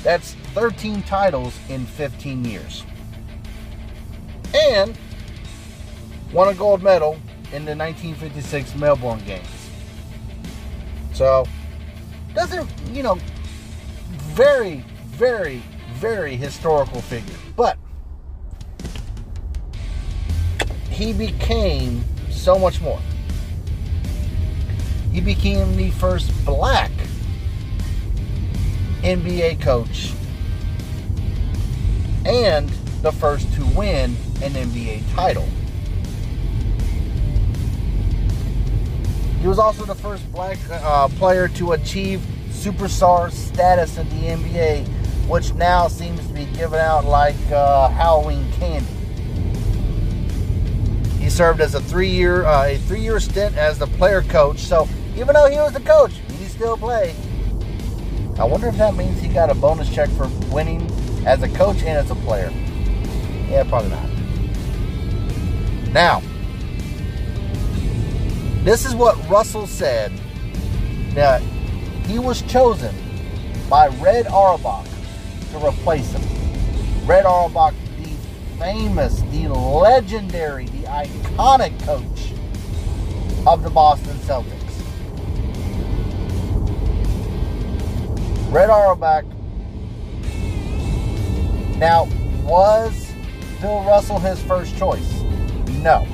[0.03, 2.83] that's 13 titles in 15 years.
[4.53, 4.97] And
[6.33, 7.13] won a gold medal
[7.53, 9.45] in the 1956 Melbourne Games.
[11.13, 11.45] So,
[12.33, 13.19] doesn't, you know,
[14.31, 15.61] very, very,
[15.93, 17.35] very historical figure.
[17.55, 17.77] But
[20.89, 22.99] he became so much more.
[25.11, 26.91] He became the first black
[29.01, 30.13] NBA coach
[32.25, 32.69] and
[33.01, 35.47] the first to win an NBA title.
[39.41, 42.21] He was also the first black uh, player to achieve
[42.61, 44.87] superstar status in the NBA,
[45.27, 48.85] which now seems to be given out like uh, Halloween candy.
[51.17, 54.59] He served as a three-year uh, a three-year stint as the player coach.
[54.59, 57.15] So even though he was the coach, he still played.
[58.37, 60.87] I wonder if that means he got a bonus check for winning
[61.25, 62.51] as a coach and as a player.
[63.49, 64.09] Yeah, probably not.
[65.91, 66.21] Now,
[68.63, 70.11] this is what Russell said
[71.15, 71.41] that
[72.11, 72.93] he was chosen
[73.69, 74.85] by Red Auerbach
[75.51, 77.07] to replace him.
[77.07, 78.09] Red Auerbach, the
[78.59, 82.33] famous, the legendary, the iconic coach
[83.47, 84.57] of the Boston Celtics.
[88.51, 89.23] Red Auerbach.
[91.77, 92.09] Now,
[92.43, 93.09] was
[93.61, 95.21] Bill Russell his first choice?
[95.79, 96.05] No.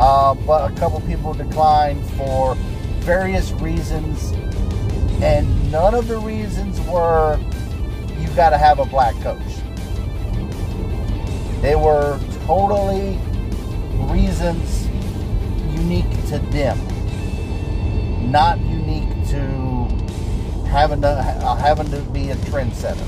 [0.00, 2.54] Uh, but a couple people declined for
[3.00, 4.32] various reasons,
[5.22, 7.38] and none of the reasons were
[8.18, 9.40] you got to have a black coach.
[11.62, 13.18] They were totally
[14.10, 14.86] reasons
[15.74, 16.78] unique to them,
[18.30, 19.96] not unique to
[20.66, 23.06] having to uh, having to be a trendsetter.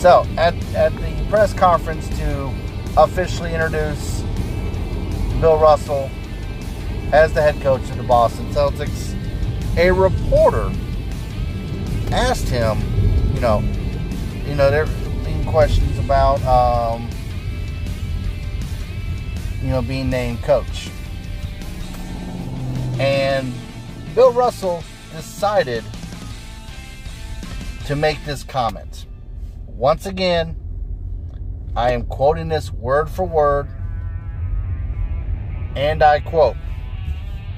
[0.00, 2.52] So at at the press conference to
[2.96, 4.22] officially introduce
[5.40, 6.10] Bill Russell
[7.12, 9.07] as the head coach of the Boston Celtics,
[9.78, 10.72] a reporter
[12.10, 12.78] asked him,
[13.32, 13.62] you know,
[14.44, 14.86] you know, there
[15.24, 17.08] being questions about, um,
[19.62, 20.90] you know, being named coach.
[22.98, 23.54] And
[24.16, 24.82] Bill Russell
[25.14, 25.84] decided
[27.86, 29.06] to make this comment.
[29.68, 30.56] Once again,
[31.76, 33.68] I am quoting this word for word
[35.76, 36.56] and I quote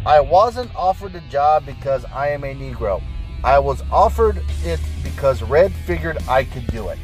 [0.06, 3.02] I wasn't offered the job because I am a Negro.
[3.44, 6.98] I was offered it because Red figured I could do it.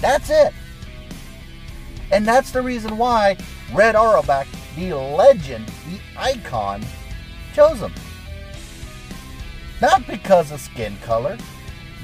[0.00, 0.52] That's it.
[2.10, 3.36] And that's the reason why
[3.72, 4.46] Red Auerbach,
[4.76, 6.84] the legend, the icon,
[7.54, 7.92] chose him.
[9.80, 11.38] Not because of skin color,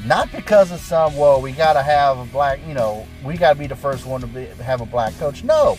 [0.05, 3.55] not because of some, well, we got to have a black, you know, we got
[3.55, 5.45] to be the first one to be, have a black coach.
[5.45, 5.79] No.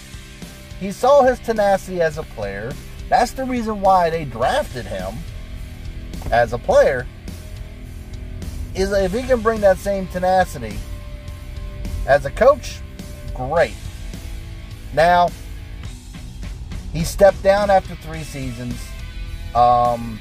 [0.82, 2.74] He saw his tenacity as a player.
[3.08, 5.16] That's the reason why they drafted him
[6.30, 7.08] as a player.
[8.76, 10.78] Is if he can bring that same tenacity
[12.06, 12.82] as a coach,
[13.34, 13.76] great.
[14.94, 15.30] Now,
[16.92, 18.76] he stepped down after three seasons.
[19.56, 20.20] Um,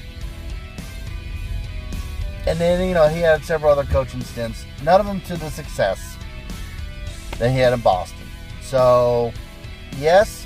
[2.47, 5.51] And then, you know, he had several other coaching stints, none of them to the
[5.51, 6.17] success
[7.39, 8.27] that he had in Boston.
[8.63, 9.33] So,
[9.99, 10.40] yes,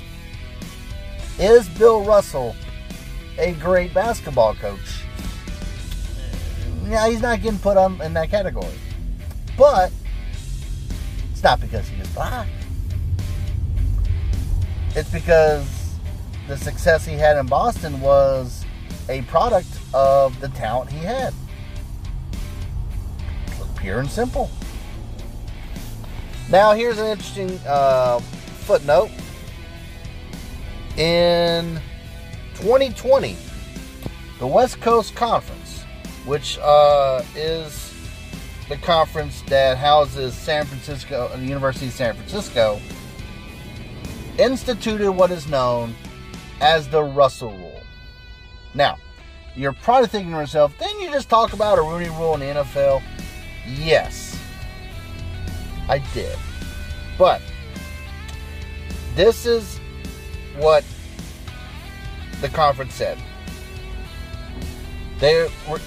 [1.39, 2.55] is Bill Russell
[3.37, 5.03] a great basketball coach?
[6.87, 8.77] Yeah, he's not getting put on in that category.
[9.57, 9.91] But
[11.31, 12.47] it's not because he is black.
[14.95, 15.67] It's because
[16.47, 18.63] the success he had in Boston was
[19.09, 21.33] a product of the talent he had.
[23.75, 24.49] Pure and simple.
[26.49, 29.09] Now, here's an interesting uh, footnote.
[30.97, 31.81] In
[32.55, 33.35] 2020,
[34.39, 35.83] the West Coast Conference,
[36.25, 37.93] which uh, is
[38.69, 42.79] the conference that houses San Francisco, the University of San Francisco,
[44.37, 45.93] instituted what is known
[46.61, 47.81] as the Russell Rule.
[48.73, 48.97] Now,
[49.53, 52.45] you're probably thinking to yourself, didn't you just talk about a Rooney Rule in the
[52.61, 53.03] NFL?
[53.67, 54.39] Yes,
[55.89, 56.37] I did.
[57.17, 57.41] But
[59.15, 59.74] this is
[60.57, 60.83] what
[62.41, 63.17] the conference said.
[65.19, 65.79] They were,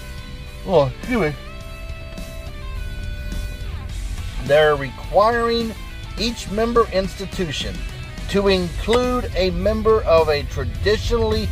[0.66, 1.34] well, anyway,
[4.44, 5.74] they're requiring
[6.18, 7.76] each member institution
[8.30, 11.48] to include a member of a traditionally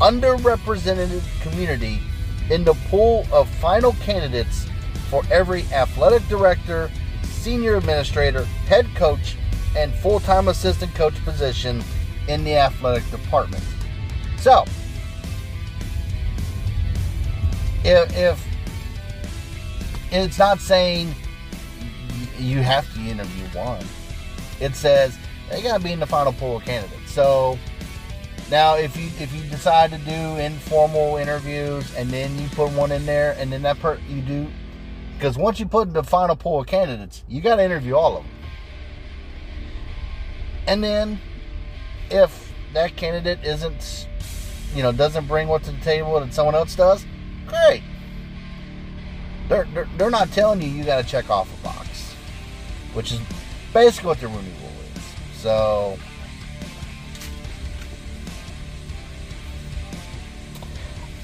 [0.00, 2.00] underrepresented community
[2.50, 4.66] in the pool of final candidates
[5.08, 6.90] for every athletic director,
[7.24, 9.36] senior administrator, head coach,
[9.76, 11.82] and full time assistant coach position
[12.30, 13.62] in the athletic department.
[14.38, 14.64] So,
[17.84, 18.46] if, if
[20.12, 21.14] it's not saying
[22.38, 23.84] you have to interview one,
[24.60, 25.18] it says
[25.50, 27.10] they got to be in the final pool of candidates.
[27.10, 27.58] So
[28.50, 32.92] now, if you if you decide to do informal interviews and then you put one
[32.92, 34.48] in there, and then that per you do,
[35.16, 38.16] because once you put in the final pool of candidates, you got to interview all
[38.16, 38.32] of them.
[40.66, 41.20] And then,
[42.10, 44.08] if that candidate isn't,
[44.74, 47.04] you know, doesn't bring what to the table that someone else does,
[47.46, 47.82] great.
[49.48, 52.12] They're, they're, they're not telling you you got to check off a box,
[52.94, 53.20] which is
[53.72, 55.40] basically what the Rooney Rule is.
[55.40, 55.98] so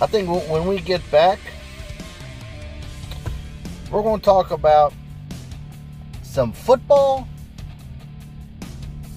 [0.00, 1.38] I think when we get back,
[3.90, 4.92] we're going to talk about
[6.22, 7.26] some football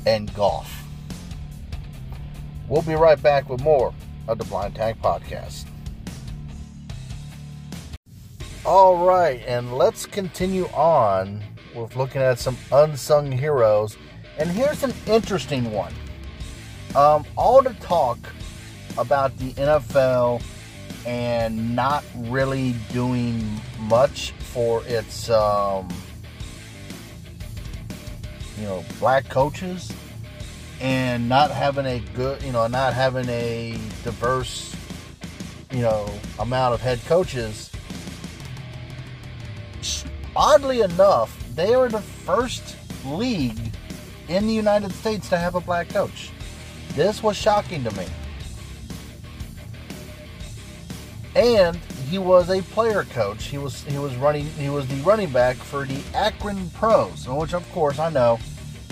[0.05, 0.78] and golf.
[2.69, 3.93] We'll be right back with more
[4.27, 5.65] of the Blind Tag Podcast.
[8.63, 11.43] All right, and let's continue on
[11.75, 13.97] with looking at some unsung heroes
[14.39, 15.93] and here's an interesting one.
[16.95, 18.17] Um, all the talk
[18.97, 20.41] about the NFL
[21.05, 25.89] and not really doing much for its, um,
[28.57, 29.91] you know, black coaches
[30.79, 34.75] and not having a good, you know, not having a diverse,
[35.71, 36.09] you know,
[36.39, 37.71] amount of head coaches.
[40.35, 43.59] Oddly enough, they are the first league
[44.27, 46.29] in the United States to have a black coach.
[46.93, 48.05] This was shocking to me.
[51.35, 51.75] And
[52.09, 53.45] he was a player coach.
[53.45, 57.53] He was he was running he was the running back for the Akron Pros, which
[57.53, 58.39] of course I know.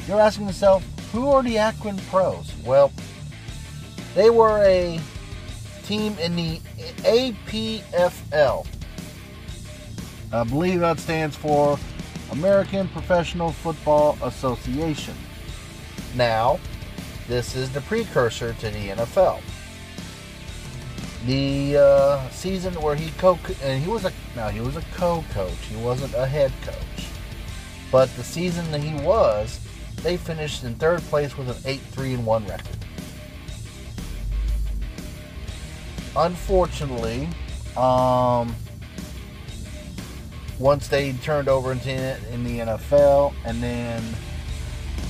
[0.07, 2.53] You're asking yourself, who are the Akron Pros?
[2.65, 2.91] Well,
[4.15, 4.99] they were a
[5.83, 6.59] team in the
[7.03, 8.65] APFL.
[10.31, 11.79] I believe that stands for
[12.31, 15.15] American Professional Football Association.
[16.15, 16.59] Now,
[17.27, 19.41] this is the precursor to the NFL.
[21.25, 25.57] The uh, season where he co and he was a now he was a co-coach.
[25.69, 27.07] He wasn't a head coach,
[27.91, 29.59] but the season that he was,
[30.03, 32.77] they finished in third place with an eight-three and one record.
[36.15, 37.27] Unfortunately,
[37.75, 38.55] um,
[40.59, 41.91] once they turned over into
[42.33, 44.03] in the NFL, and then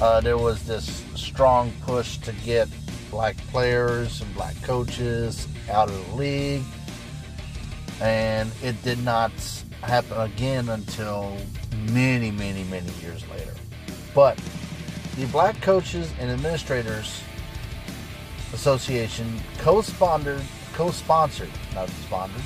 [0.01, 2.67] uh, there was this strong push to get
[3.09, 6.63] black players and black coaches out of the league,
[8.01, 9.31] and it did not
[9.81, 11.37] happen again until
[11.91, 13.53] many, many, many years later.
[14.13, 14.39] But
[15.17, 17.23] the Black Coaches and Administrators
[18.53, 20.43] Association co-sponsored,
[20.73, 22.43] co-sponsored, not sponsored,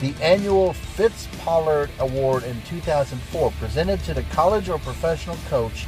[0.00, 5.86] the annual Fritz Pollard Award in 2004, presented to the college or professional coach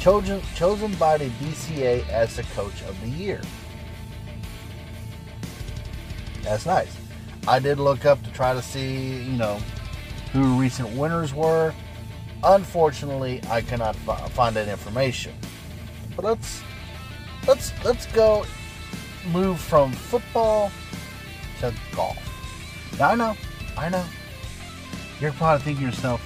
[0.00, 3.40] chosen, chosen by the BCA as the coach of the year.
[6.42, 6.96] That's nice.
[7.46, 9.60] I did look up to try to see, you know,
[10.32, 11.72] who recent winners were.
[12.44, 15.34] Unfortunately, I cannot find that information.
[16.16, 16.62] But let's
[17.46, 18.44] let's let's go
[19.32, 20.72] move from football
[21.60, 22.18] to golf.
[22.98, 23.36] Now I know,
[23.76, 24.04] I know.
[25.20, 26.20] You're probably thinking yourself,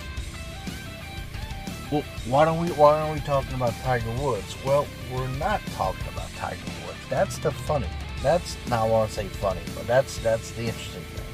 [1.93, 4.57] well, why don't we why aren't we talking about Tiger Woods?
[4.65, 6.99] Well, we're not talking about Tiger Woods.
[7.11, 7.89] That's the funny.
[8.23, 11.27] That's now I want to say funny, but that's that's the interesting thing.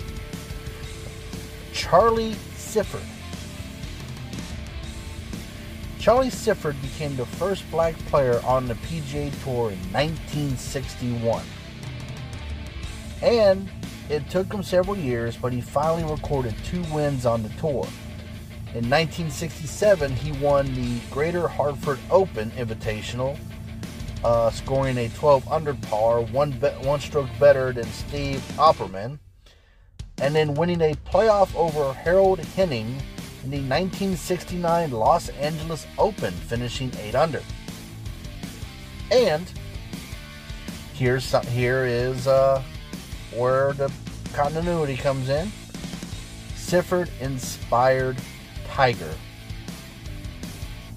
[1.72, 3.06] Charlie Sifford.
[6.03, 11.44] Charlie Sifford became the first black player on the PGA Tour in 1961.
[13.22, 13.70] And
[14.11, 17.86] it took him several years, but he finally recorded two wins on the tour.
[18.74, 23.38] In 1967, he won the Greater Hartford Open Invitational,
[24.24, 29.20] uh, scoring a 12 under par, one, be- one stroke better than Steve Oppermann,
[30.20, 33.00] and then winning a playoff over Harold Henning
[33.45, 37.43] in the 1969 Los Angeles Open, finishing 8 under.
[39.11, 39.51] And
[40.95, 42.62] here's some, here is uh,
[43.34, 43.93] where the
[44.32, 45.51] continuity comes in.
[46.55, 48.16] Sifford inspired
[48.68, 49.12] Tiger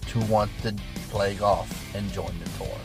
[0.07, 0.73] to want to
[1.09, 2.77] play golf and join the tour.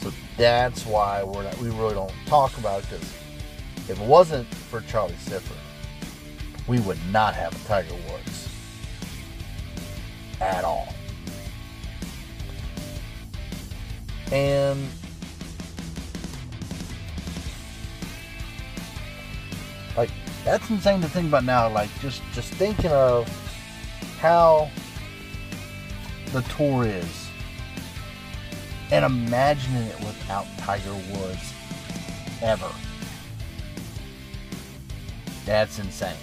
[0.00, 3.12] So that's why we're not, we really don't talk about it because
[3.88, 5.58] if it wasn't for Charlie Sifford,
[6.66, 8.48] we would not have a Tiger Woods
[10.40, 10.88] at all.
[14.32, 14.88] And
[19.96, 20.10] like
[20.44, 21.68] that's insane to think about now.
[21.68, 23.28] Like just just thinking of
[24.18, 24.68] how
[26.32, 27.28] the tour is,
[28.90, 31.52] and imagining it without Tiger Woods
[32.42, 32.70] ever.
[35.44, 36.16] That's insane.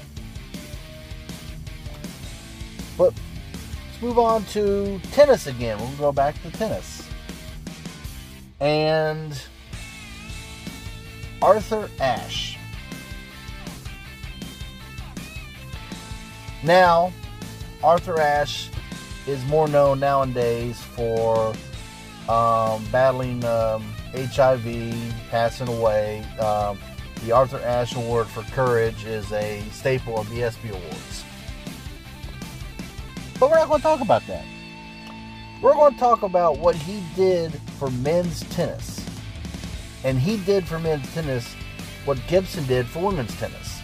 [2.97, 3.13] But
[3.53, 5.79] let's move on to tennis again.
[5.79, 7.07] We'll go back to tennis.
[8.59, 9.41] And
[11.41, 12.53] Arthur Ashe
[16.63, 17.11] Now,
[17.83, 18.69] Arthur Ashe
[19.27, 21.53] is more known nowadays for
[22.29, 23.83] um, battling um,
[24.15, 26.23] HIV, passing away.
[26.39, 26.79] Um,
[27.25, 31.25] the Arthur Ashe Award for Courage is a staple of the ESPY Awards.
[33.43, 34.45] But we're not going to talk about that.
[35.61, 39.05] We're going to talk about what he did for men's tennis.
[40.05, 41.53] And he did for men's tennis
[42.05, 43.81] what Gibson did for women's tennis.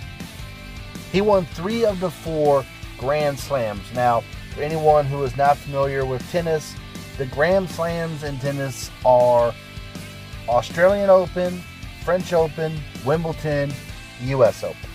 [1.11, 2.63] He won three of the four
[2.97, 3.83] Grand Slams.
[3.93, 4.23] Now,
[4.55, 6.73] for anyone who is not familiar with tennis,
[7.17, 9.53] the Grand Slams in tennis are
[10.47, 11.61] Australian Open,
[12.05, 13.73] French Open, Wimbledon,
[14.21, 14.88] US Open.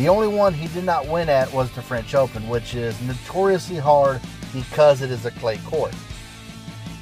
[0.00, 3.76] The only one he did not win at was the French Open, which is notoriously
[3.76, 4.18] hard
[4.50, 5.92] because it is a clay court.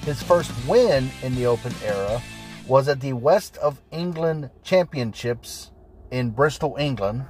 [0.03, 2.21] His first win in the Open era
[2.67, 5.71] was at the West of England Championships
[6.11, 7.25] in Bristol, England.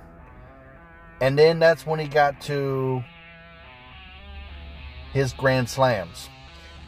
[1.21, 3.05] And then that's when he got to
[5.13, 6.31] his Grand Slams.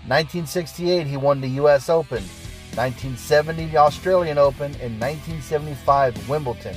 [0.07, 1.91] 1968, he won the U.S.
[1.91, 2.23] Open.
[2.77, 4.73] 1970, the Australian Open.
[4.81, 6.77] And 1975, Wimbledon.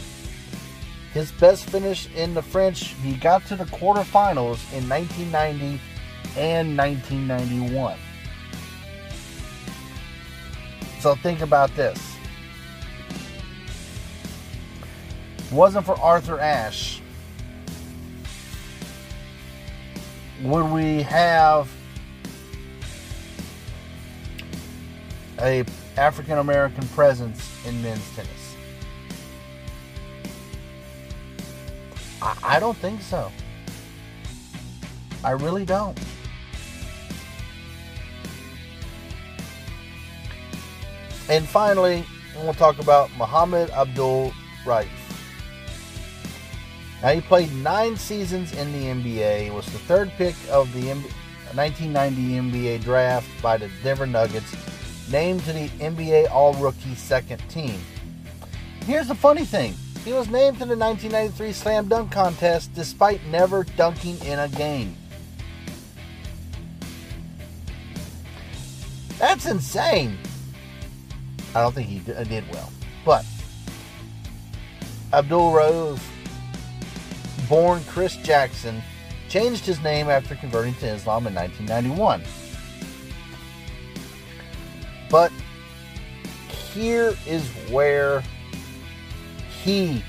[1.13, 5.79] His best finish in the French, he got to the quarterfinals in 1990
[6.35, 7.97] and 1991.
[10.99, 12.13] So think about this.
[15.53, 16.99] wasn't for Arthur Ashe,
[20.41, 21.71] would we have
[25.39, 25.63] a
[25.95, 28.42] African American presence in men's tennis?
[32.23, 33.29] I, I don't think so.
[35.25, 35.97] I really don't.
[41.29, 42.05] And finally,
[42.37, 44.87] we'll talk about Muhammad Abdul Rauf.
[47.01, 50.87] Now, he played nine seasons in the NBA, was the third pick of the
[51.53, 54.55] 1990 NBA draft by the Denver Nuggets,
[55.11, 57.77] named to the NBA All Rookie second team.
[58.85, 63.63] Here's the funny thing he was named to the 1993 Slam Dunk Contest despite never
[63.63, 64.95] dunking in a game.
[69.17, 70.17] That's insane.
[71.55, 72.71] I don't think he uh, did well.
[73.05, 73.25] But
[75.13, 75.99] Abdul Rauf
[77.47, 78.81] born Chris Jackson,
[79.29, 82.23] changed his name after converting to Islam in 1991.
[85.09, 85.31] But
[86.73, 88.23] here is where
[89.63, 90.03] he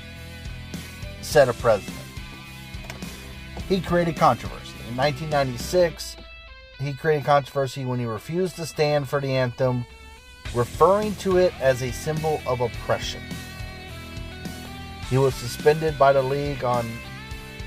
[1.21, 1.95] set a precedent.
[3.69, 4.73] He created controversy.
[4.89, 6.17] In 1996,
[6.79, 9.85] he created controversy when he refused to stand for the anthem,
[10.53, 13.21] referring to it as a symbol of oppression.
[15.09, 16.87] He was suspended by the league on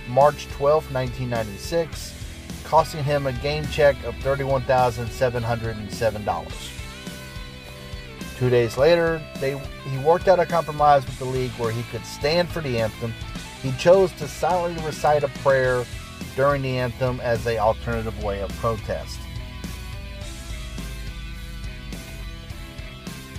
[0.08, 2.14] March 12, 1996,
[2.64, 6.67] costing him a game check of $31,707.
[8.38, 9.58] Two days later, they,
[9.90, 13.12] he worked out a compromise with the league where he could stand for the anthem.
[13.62, 15.84] He chose to silently recite a prayer
[16.36, 19.18] during the anthem as a alternative way of protest.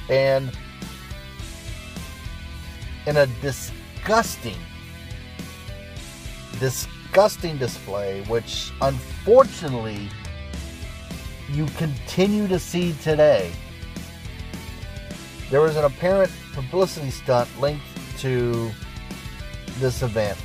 [0.10, 0.52] And
[3.08, 4.60] in a disgusting,
[6.60, 10.10] disgusting display, which unfortunately
[11.50, 13.54] you continue to see today,
[15.50, 17.86] there was an apparent publicity stunt linked
[18.18, 18.72] to
[19.80, 20.38] this event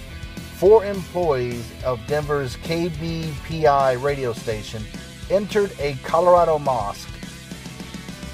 [0.55, 4.83] four employees of Denver's KBPI radio station
[5.29, 7.09] entered a Colorado mosque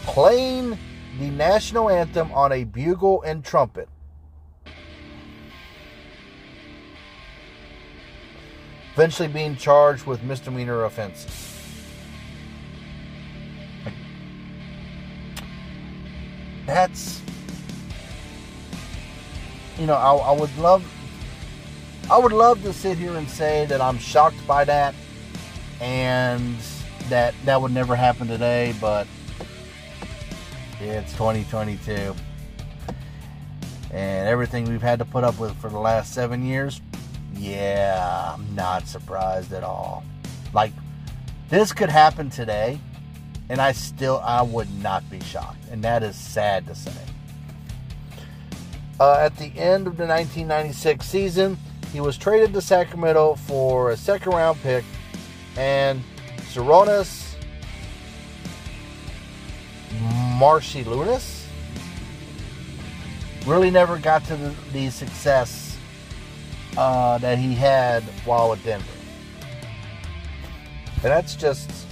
[0.02, 0.78] playing
[1.18, 3.88] the national anthem on a bugle and trumpet.
[8.92, 11.39] Eventually being charged with misdemeanor offenses.
[16.70, 17.20] That's,
[19.76, 20.84] you know, I, I would love
[22.08, 24.94] I would love to sit here and say that I'm shocked by that
[25.80, 26.56] and
[27.08, 29.08] that that would never happen today, but
[30.78, 32.14] it's 2022.
[33.90, 36.80] And everything we've had to put up with for the last seven years,
[37.34, 40.04] yeah, I'm not surprised at all.
[40.54, 40.72] Like,
[41.48, 42.78] this could happen today,
[43.50, 45.64] and I still, I would not be shocked.
[45.72, 46.92] And that is sad to say.
[49.00, 51.58] Uh, at the end of the 1996 season,
[51.92, 54.84] he was traded to Sacramento for a second round pick,
[55.56, 56.00] and
[56.52, 57.34] Sarunas
[60.38, 61.44] Marciulionis
[63.46, 65.76] really never got to the, the success
[66.76, 68.86] uh, that he had while at Denver.
[71.02, 71.89] And that's just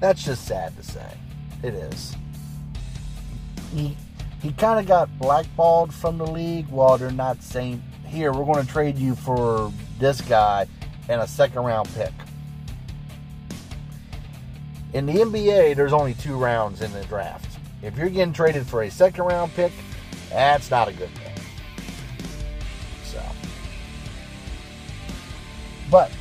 [0.00, 1.10] that's just sad to say.
[1.62, 2.14] It is.
[3.74, 3.96] He
[4.42, 8.64] he kind of got blackballed from the league while they're not saying, here, we're going
[8.64, 10.66] to trade you for this guy
[11.08, 12.12] and a second round pick.
[14.92, 17.58] In the NBA, there's only two rounds in the draft.
[17.82, 19.72] If you're getting traded for a second round pick,
[20.30, 21.34] that's not a good thing.
[23.04, 23.22] So,
[25.90, 26.12] but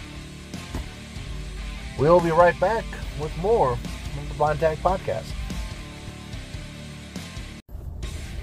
[1.99, 2.85] we'll be right back
[3.19, 5.31] with more of the Blind Tag Podcast.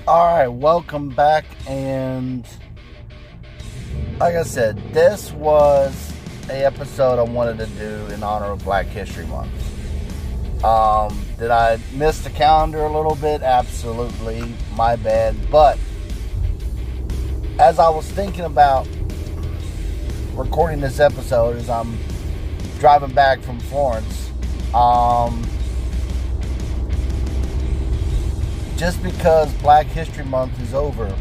[0.07, 1.45] All right, welcome back.
[1.69, 2.47] And
[4.19, 6.13] like I said, this was
[6.49, 9.53] a episode I wanted to do in honor of Black History Month.
[10.65, 13.43] Um, did I miss the calendar a little bit?
[13.43, 15.37] Absolutely, my bad.
[15.51, 15.79] But
[17.59, 18.89] as I was thinking about
[20.35, 21.97] recording this episode, as I'm
[22.79, 24.32] driving back from Florence,
[24.75, 25.43] um,
[28.77, 31.15] just because Black History Month is over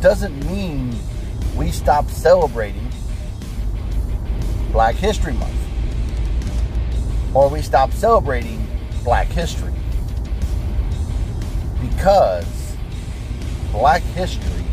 [0.00, 0.94] doesn't mean
[1.56, 2.88] we stop celebrating
[4.70, 5.54] Black History Month.
[7.32, 8.66] Or we stop celebrating
[9.02, 9.72] Black history.
[11.80, 12.76] Because
[13.72, 14.64] Black history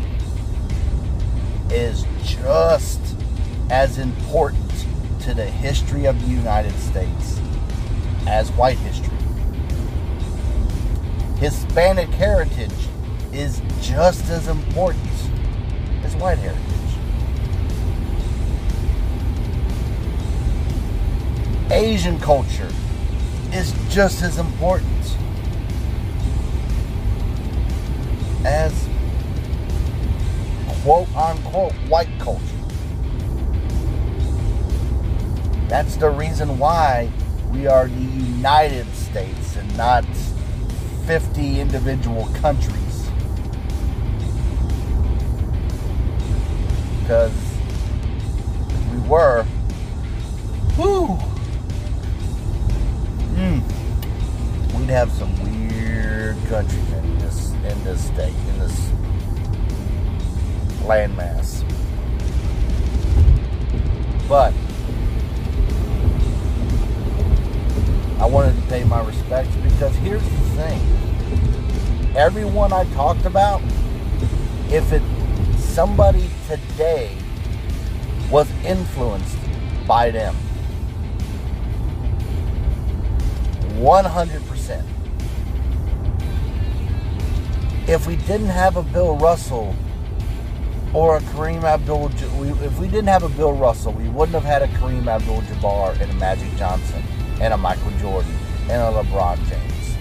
[1.70, 3.00] is just
[3.70, 4.70] as important
[5.22, 7.40] to the history of the United States
[8.26, 9.16] as white history.
[11.38, 12.88] Hispanic heritage
[13.32, 15.12] is just as important
[16.02, 16.72] as white heritage.
[21.70, 22.68] Asian culture
[23.52, 25.16] is just as important
[28.44, 28.88] as
[30.82, 32.51] quote unquote white culture.
[35.72, 37.10] That's the reason why
[37.50, 40.04] we are the United States and not
[41.06, 43.08] 50 individual countries.
[47.00, 47.32] Because
[48.92, 49.46] we were,
[50.76, 51.16] whoo,
[53.32, 53.62] mm,
[54.78, 58.90] we'd have some weird countries in this in this state, in this
[60.84, 61.64] landmass.
[64.28, 64.52] But
[68.32, 70.80] wanted to pay my respects because here's the thing
[72.16, 73.60] everyone I talked about,
[74.70, 75.02] if it
[75.58, 77.14] somebody today
[78.30, 79.36] was influenced
[79.86, 80.34] by them.
[83.74, 84.84] 100%.
[87.88, 89.74] If we didn't have a Bill Russell
[90.94, 92.10] or a Kareem Abdul,
[92.62, 96.10] if we didn't have a Bill Russell, we wouldn't have had a Kareem Abdul-Jabbar and
[96.10, 97.02] a Magic Johnson
[97.40, 97.71] and a Michael
[98.02, 98.34] Jordan
[98.68, 99.96] and a LeBron James.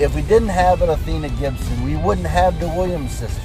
[0.00, 3.40] If we didn't have an Althea Gibson, we wouldn't have the Williams sisters.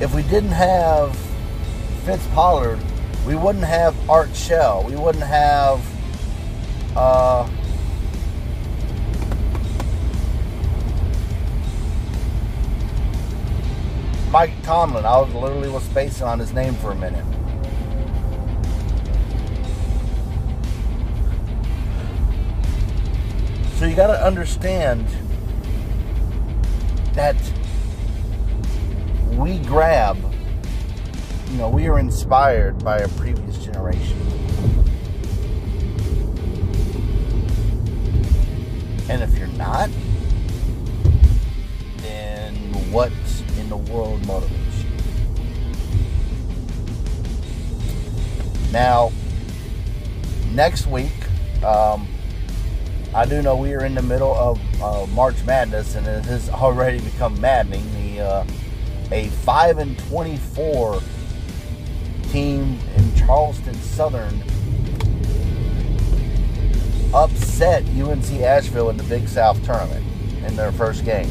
[0.00, 1.16] If we didn't have
[2.04, 2.80] Fritz Pollard,
[3.24, 4.84] we wouldn't have Art Shell.
[4.88, 5.80] We wouldn't have
[14.36, 15.06] Mike Tomlin.
[15.06, 17.24] I was literally was spacing on his name for a minute.
[23.76, 25.08] So you got to understand
[27.14, 27.34] that
[29.38, 30.18] we grab,
[31.52, 34.18] you know, we are inspired by a previous generation.
[39.08, 39.88] And if you're not,
[42.02, 42.54] then
[42.92, 43.10] what
[43.66, 44.48] in the world you?
[48.70, 49.10] Now,
[50.52, 51.12] next week,
[51.64, 52.06] um,
[53.14, 56.48] I do know we are in the middle of uh, March Madness, and it has
[56.50, 57.84] already become maddening.
[57.94, 58.44] The uh,
[59.12, 61.00] a 5 and 24
[62.30, 64.42] team in Charleston Southern
[67.14, 70.04] upset UNC Asheville in the Big South tournament
[70.44, 71.30] in their first game.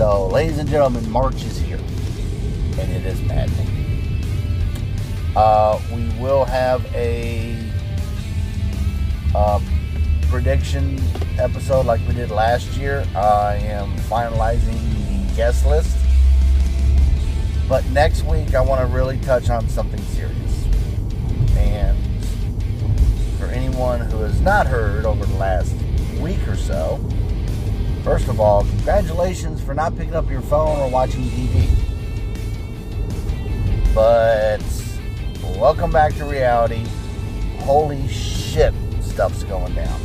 [0.00, 4.24] So, ladies and gentlemen, March is here, and it is maddening.
[5.36, 7.54] Uh, we will have a
[9.34, 9.60] uh,
[10.30, 10.98] prediction
[11.38, 13.06] episode like we did last year.
[13.14, 15.94] I am finalizing the guest list.
[17.68, 20.64] But next week, I want to really touch on something serious.
[21.58, 22.24] And
[23.38, 25.76] for anyone who has not heard over the last
[26.22, 26.98] week or so,
[28.02, 31.68] first of all, congratulations for not picking up your phone or watching TV.
[33.94, 34.62] But
[35.58, 36.86] welcome back to reality.
[37.60, 40.00] Holy shit, stuff's going down.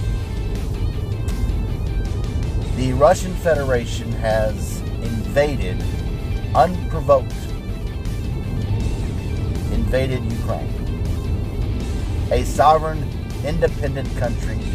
[2.75, 5.81] The Russian Federation has invaded,
[6.53, 7.31] unprovoked,
[9.71, 10.71] invaded Ukraine.
[12.31, 13.07] A sovereign,
[13.45, 14.74] independent country.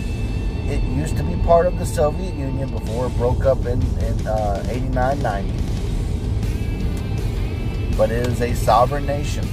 [0.71, 4.27] It used to be part of the Soviet Union before it broke up in, in
[4.27, 5.53] uh, 89 90.
[7.97, 9.45] But it is a sovereign nation.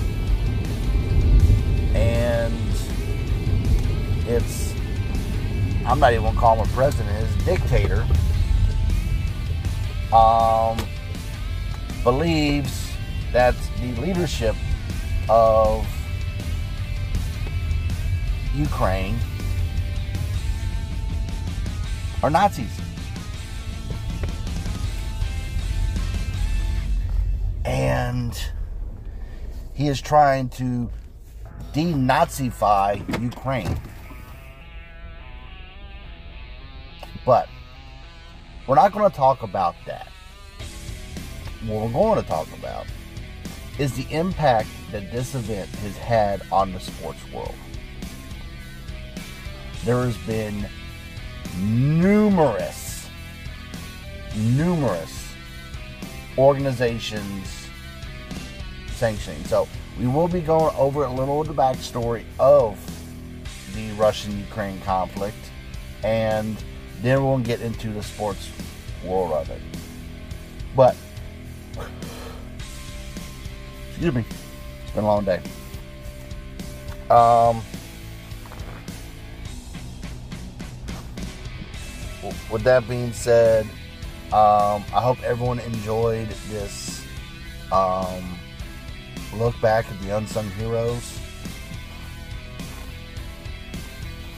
[1.96, 2.54] And
[4.28, 4.76] it's,
[5.88, 8.06] I'm not even going to call him a president, it's a dictator
[10.14, 10.78] um,
[12.04, 12.92] believes
[13.34, 14.56] that the leadership
[15.28, 15.86] of
[18.56, 19.20] Ukraine
[22.28, 22.82] are Nazis.
[27.64, 28.38] And
[29.74, 30.90] he is trying to
[31.74, 33.80] denazify Ukraine.
[37.26, 37.48] But
[38.68, 40.10] we're not going to talk about that.
[41.66, 42.88] What we're going to talk about
[43.80, 47.56] is the impact that this event has had on the sports world.
[49.86, 50.68] There has been
[51.60, 53.10] numerous,
[54.36, 55.34] numerous
[56.38, 57.68] organizations
[58.92, 59.44] sanctioning.
[59.46, 59.68] So
[60.00, 62.80] we will be going over a little of the backstory of
[63.74, 65.38] the Russian Ukraine conflict
[66.04, 66.58] and
[67.02, 68.50] then we'll get into the sports
[69.04, 69.62] world of it.
[70.76, 70.96] But,
[73.90, 74.26] excuse me,
[74.84, 75.42] it's been a long day.
[77.10, 77.62] Um,
[82.52, 83.66] with that being said,
[84.28, 87.06] um, I hope everyone enjoyed this
[87.72, 88.38] um,
[89.34, 91.20] look back at the unsung heroes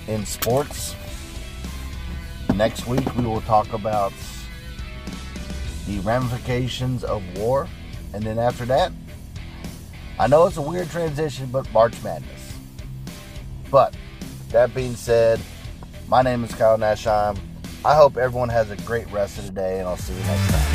[0.07, 0.95] in sports.
[2.55, 4.11] Next week, we will talk about
[5.87, 7.67] the ramifications of war.
[8.13, 8.91] And then after that,
[10.19, 12.53] I know it's a weird transition, but March Madness.
[13.71, 13.95] But
[14.49, 15.39] that being said,
[16.07, 17.37] my name is Kyle Nashheim.
[17.85, 20.51] I hope everyone has a great rest of the day, and I'll see you next
[20.51, 20.68] time.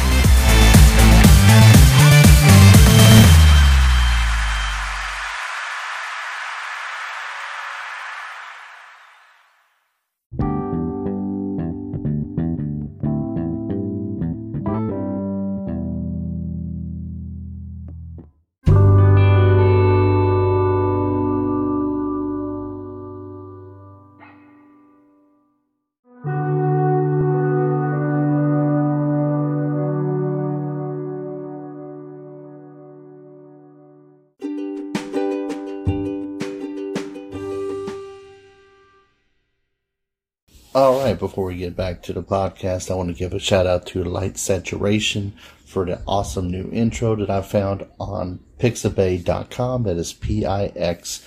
[40.74, 43.64] All right, before we get back to the podcast, I want to give a shout
[43.64, 49.84] out to Light Saturation for the awesome new intro that I found on pixabay.com.
[49.84, 51.26] That is P-I-X-A-B-A-Y.com.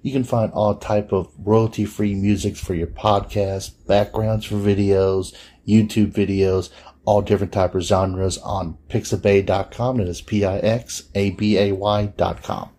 [0.00, 5.34] You can find all type of royalty-free music for your podcast, backgrounds for videos,
[5.68, 6.70] YouTube videos,
[7.04, 9.98] all different type of genres on pixabay.com.
[9.98, 12.70] That is P-I-X-A-B-A-Y.com.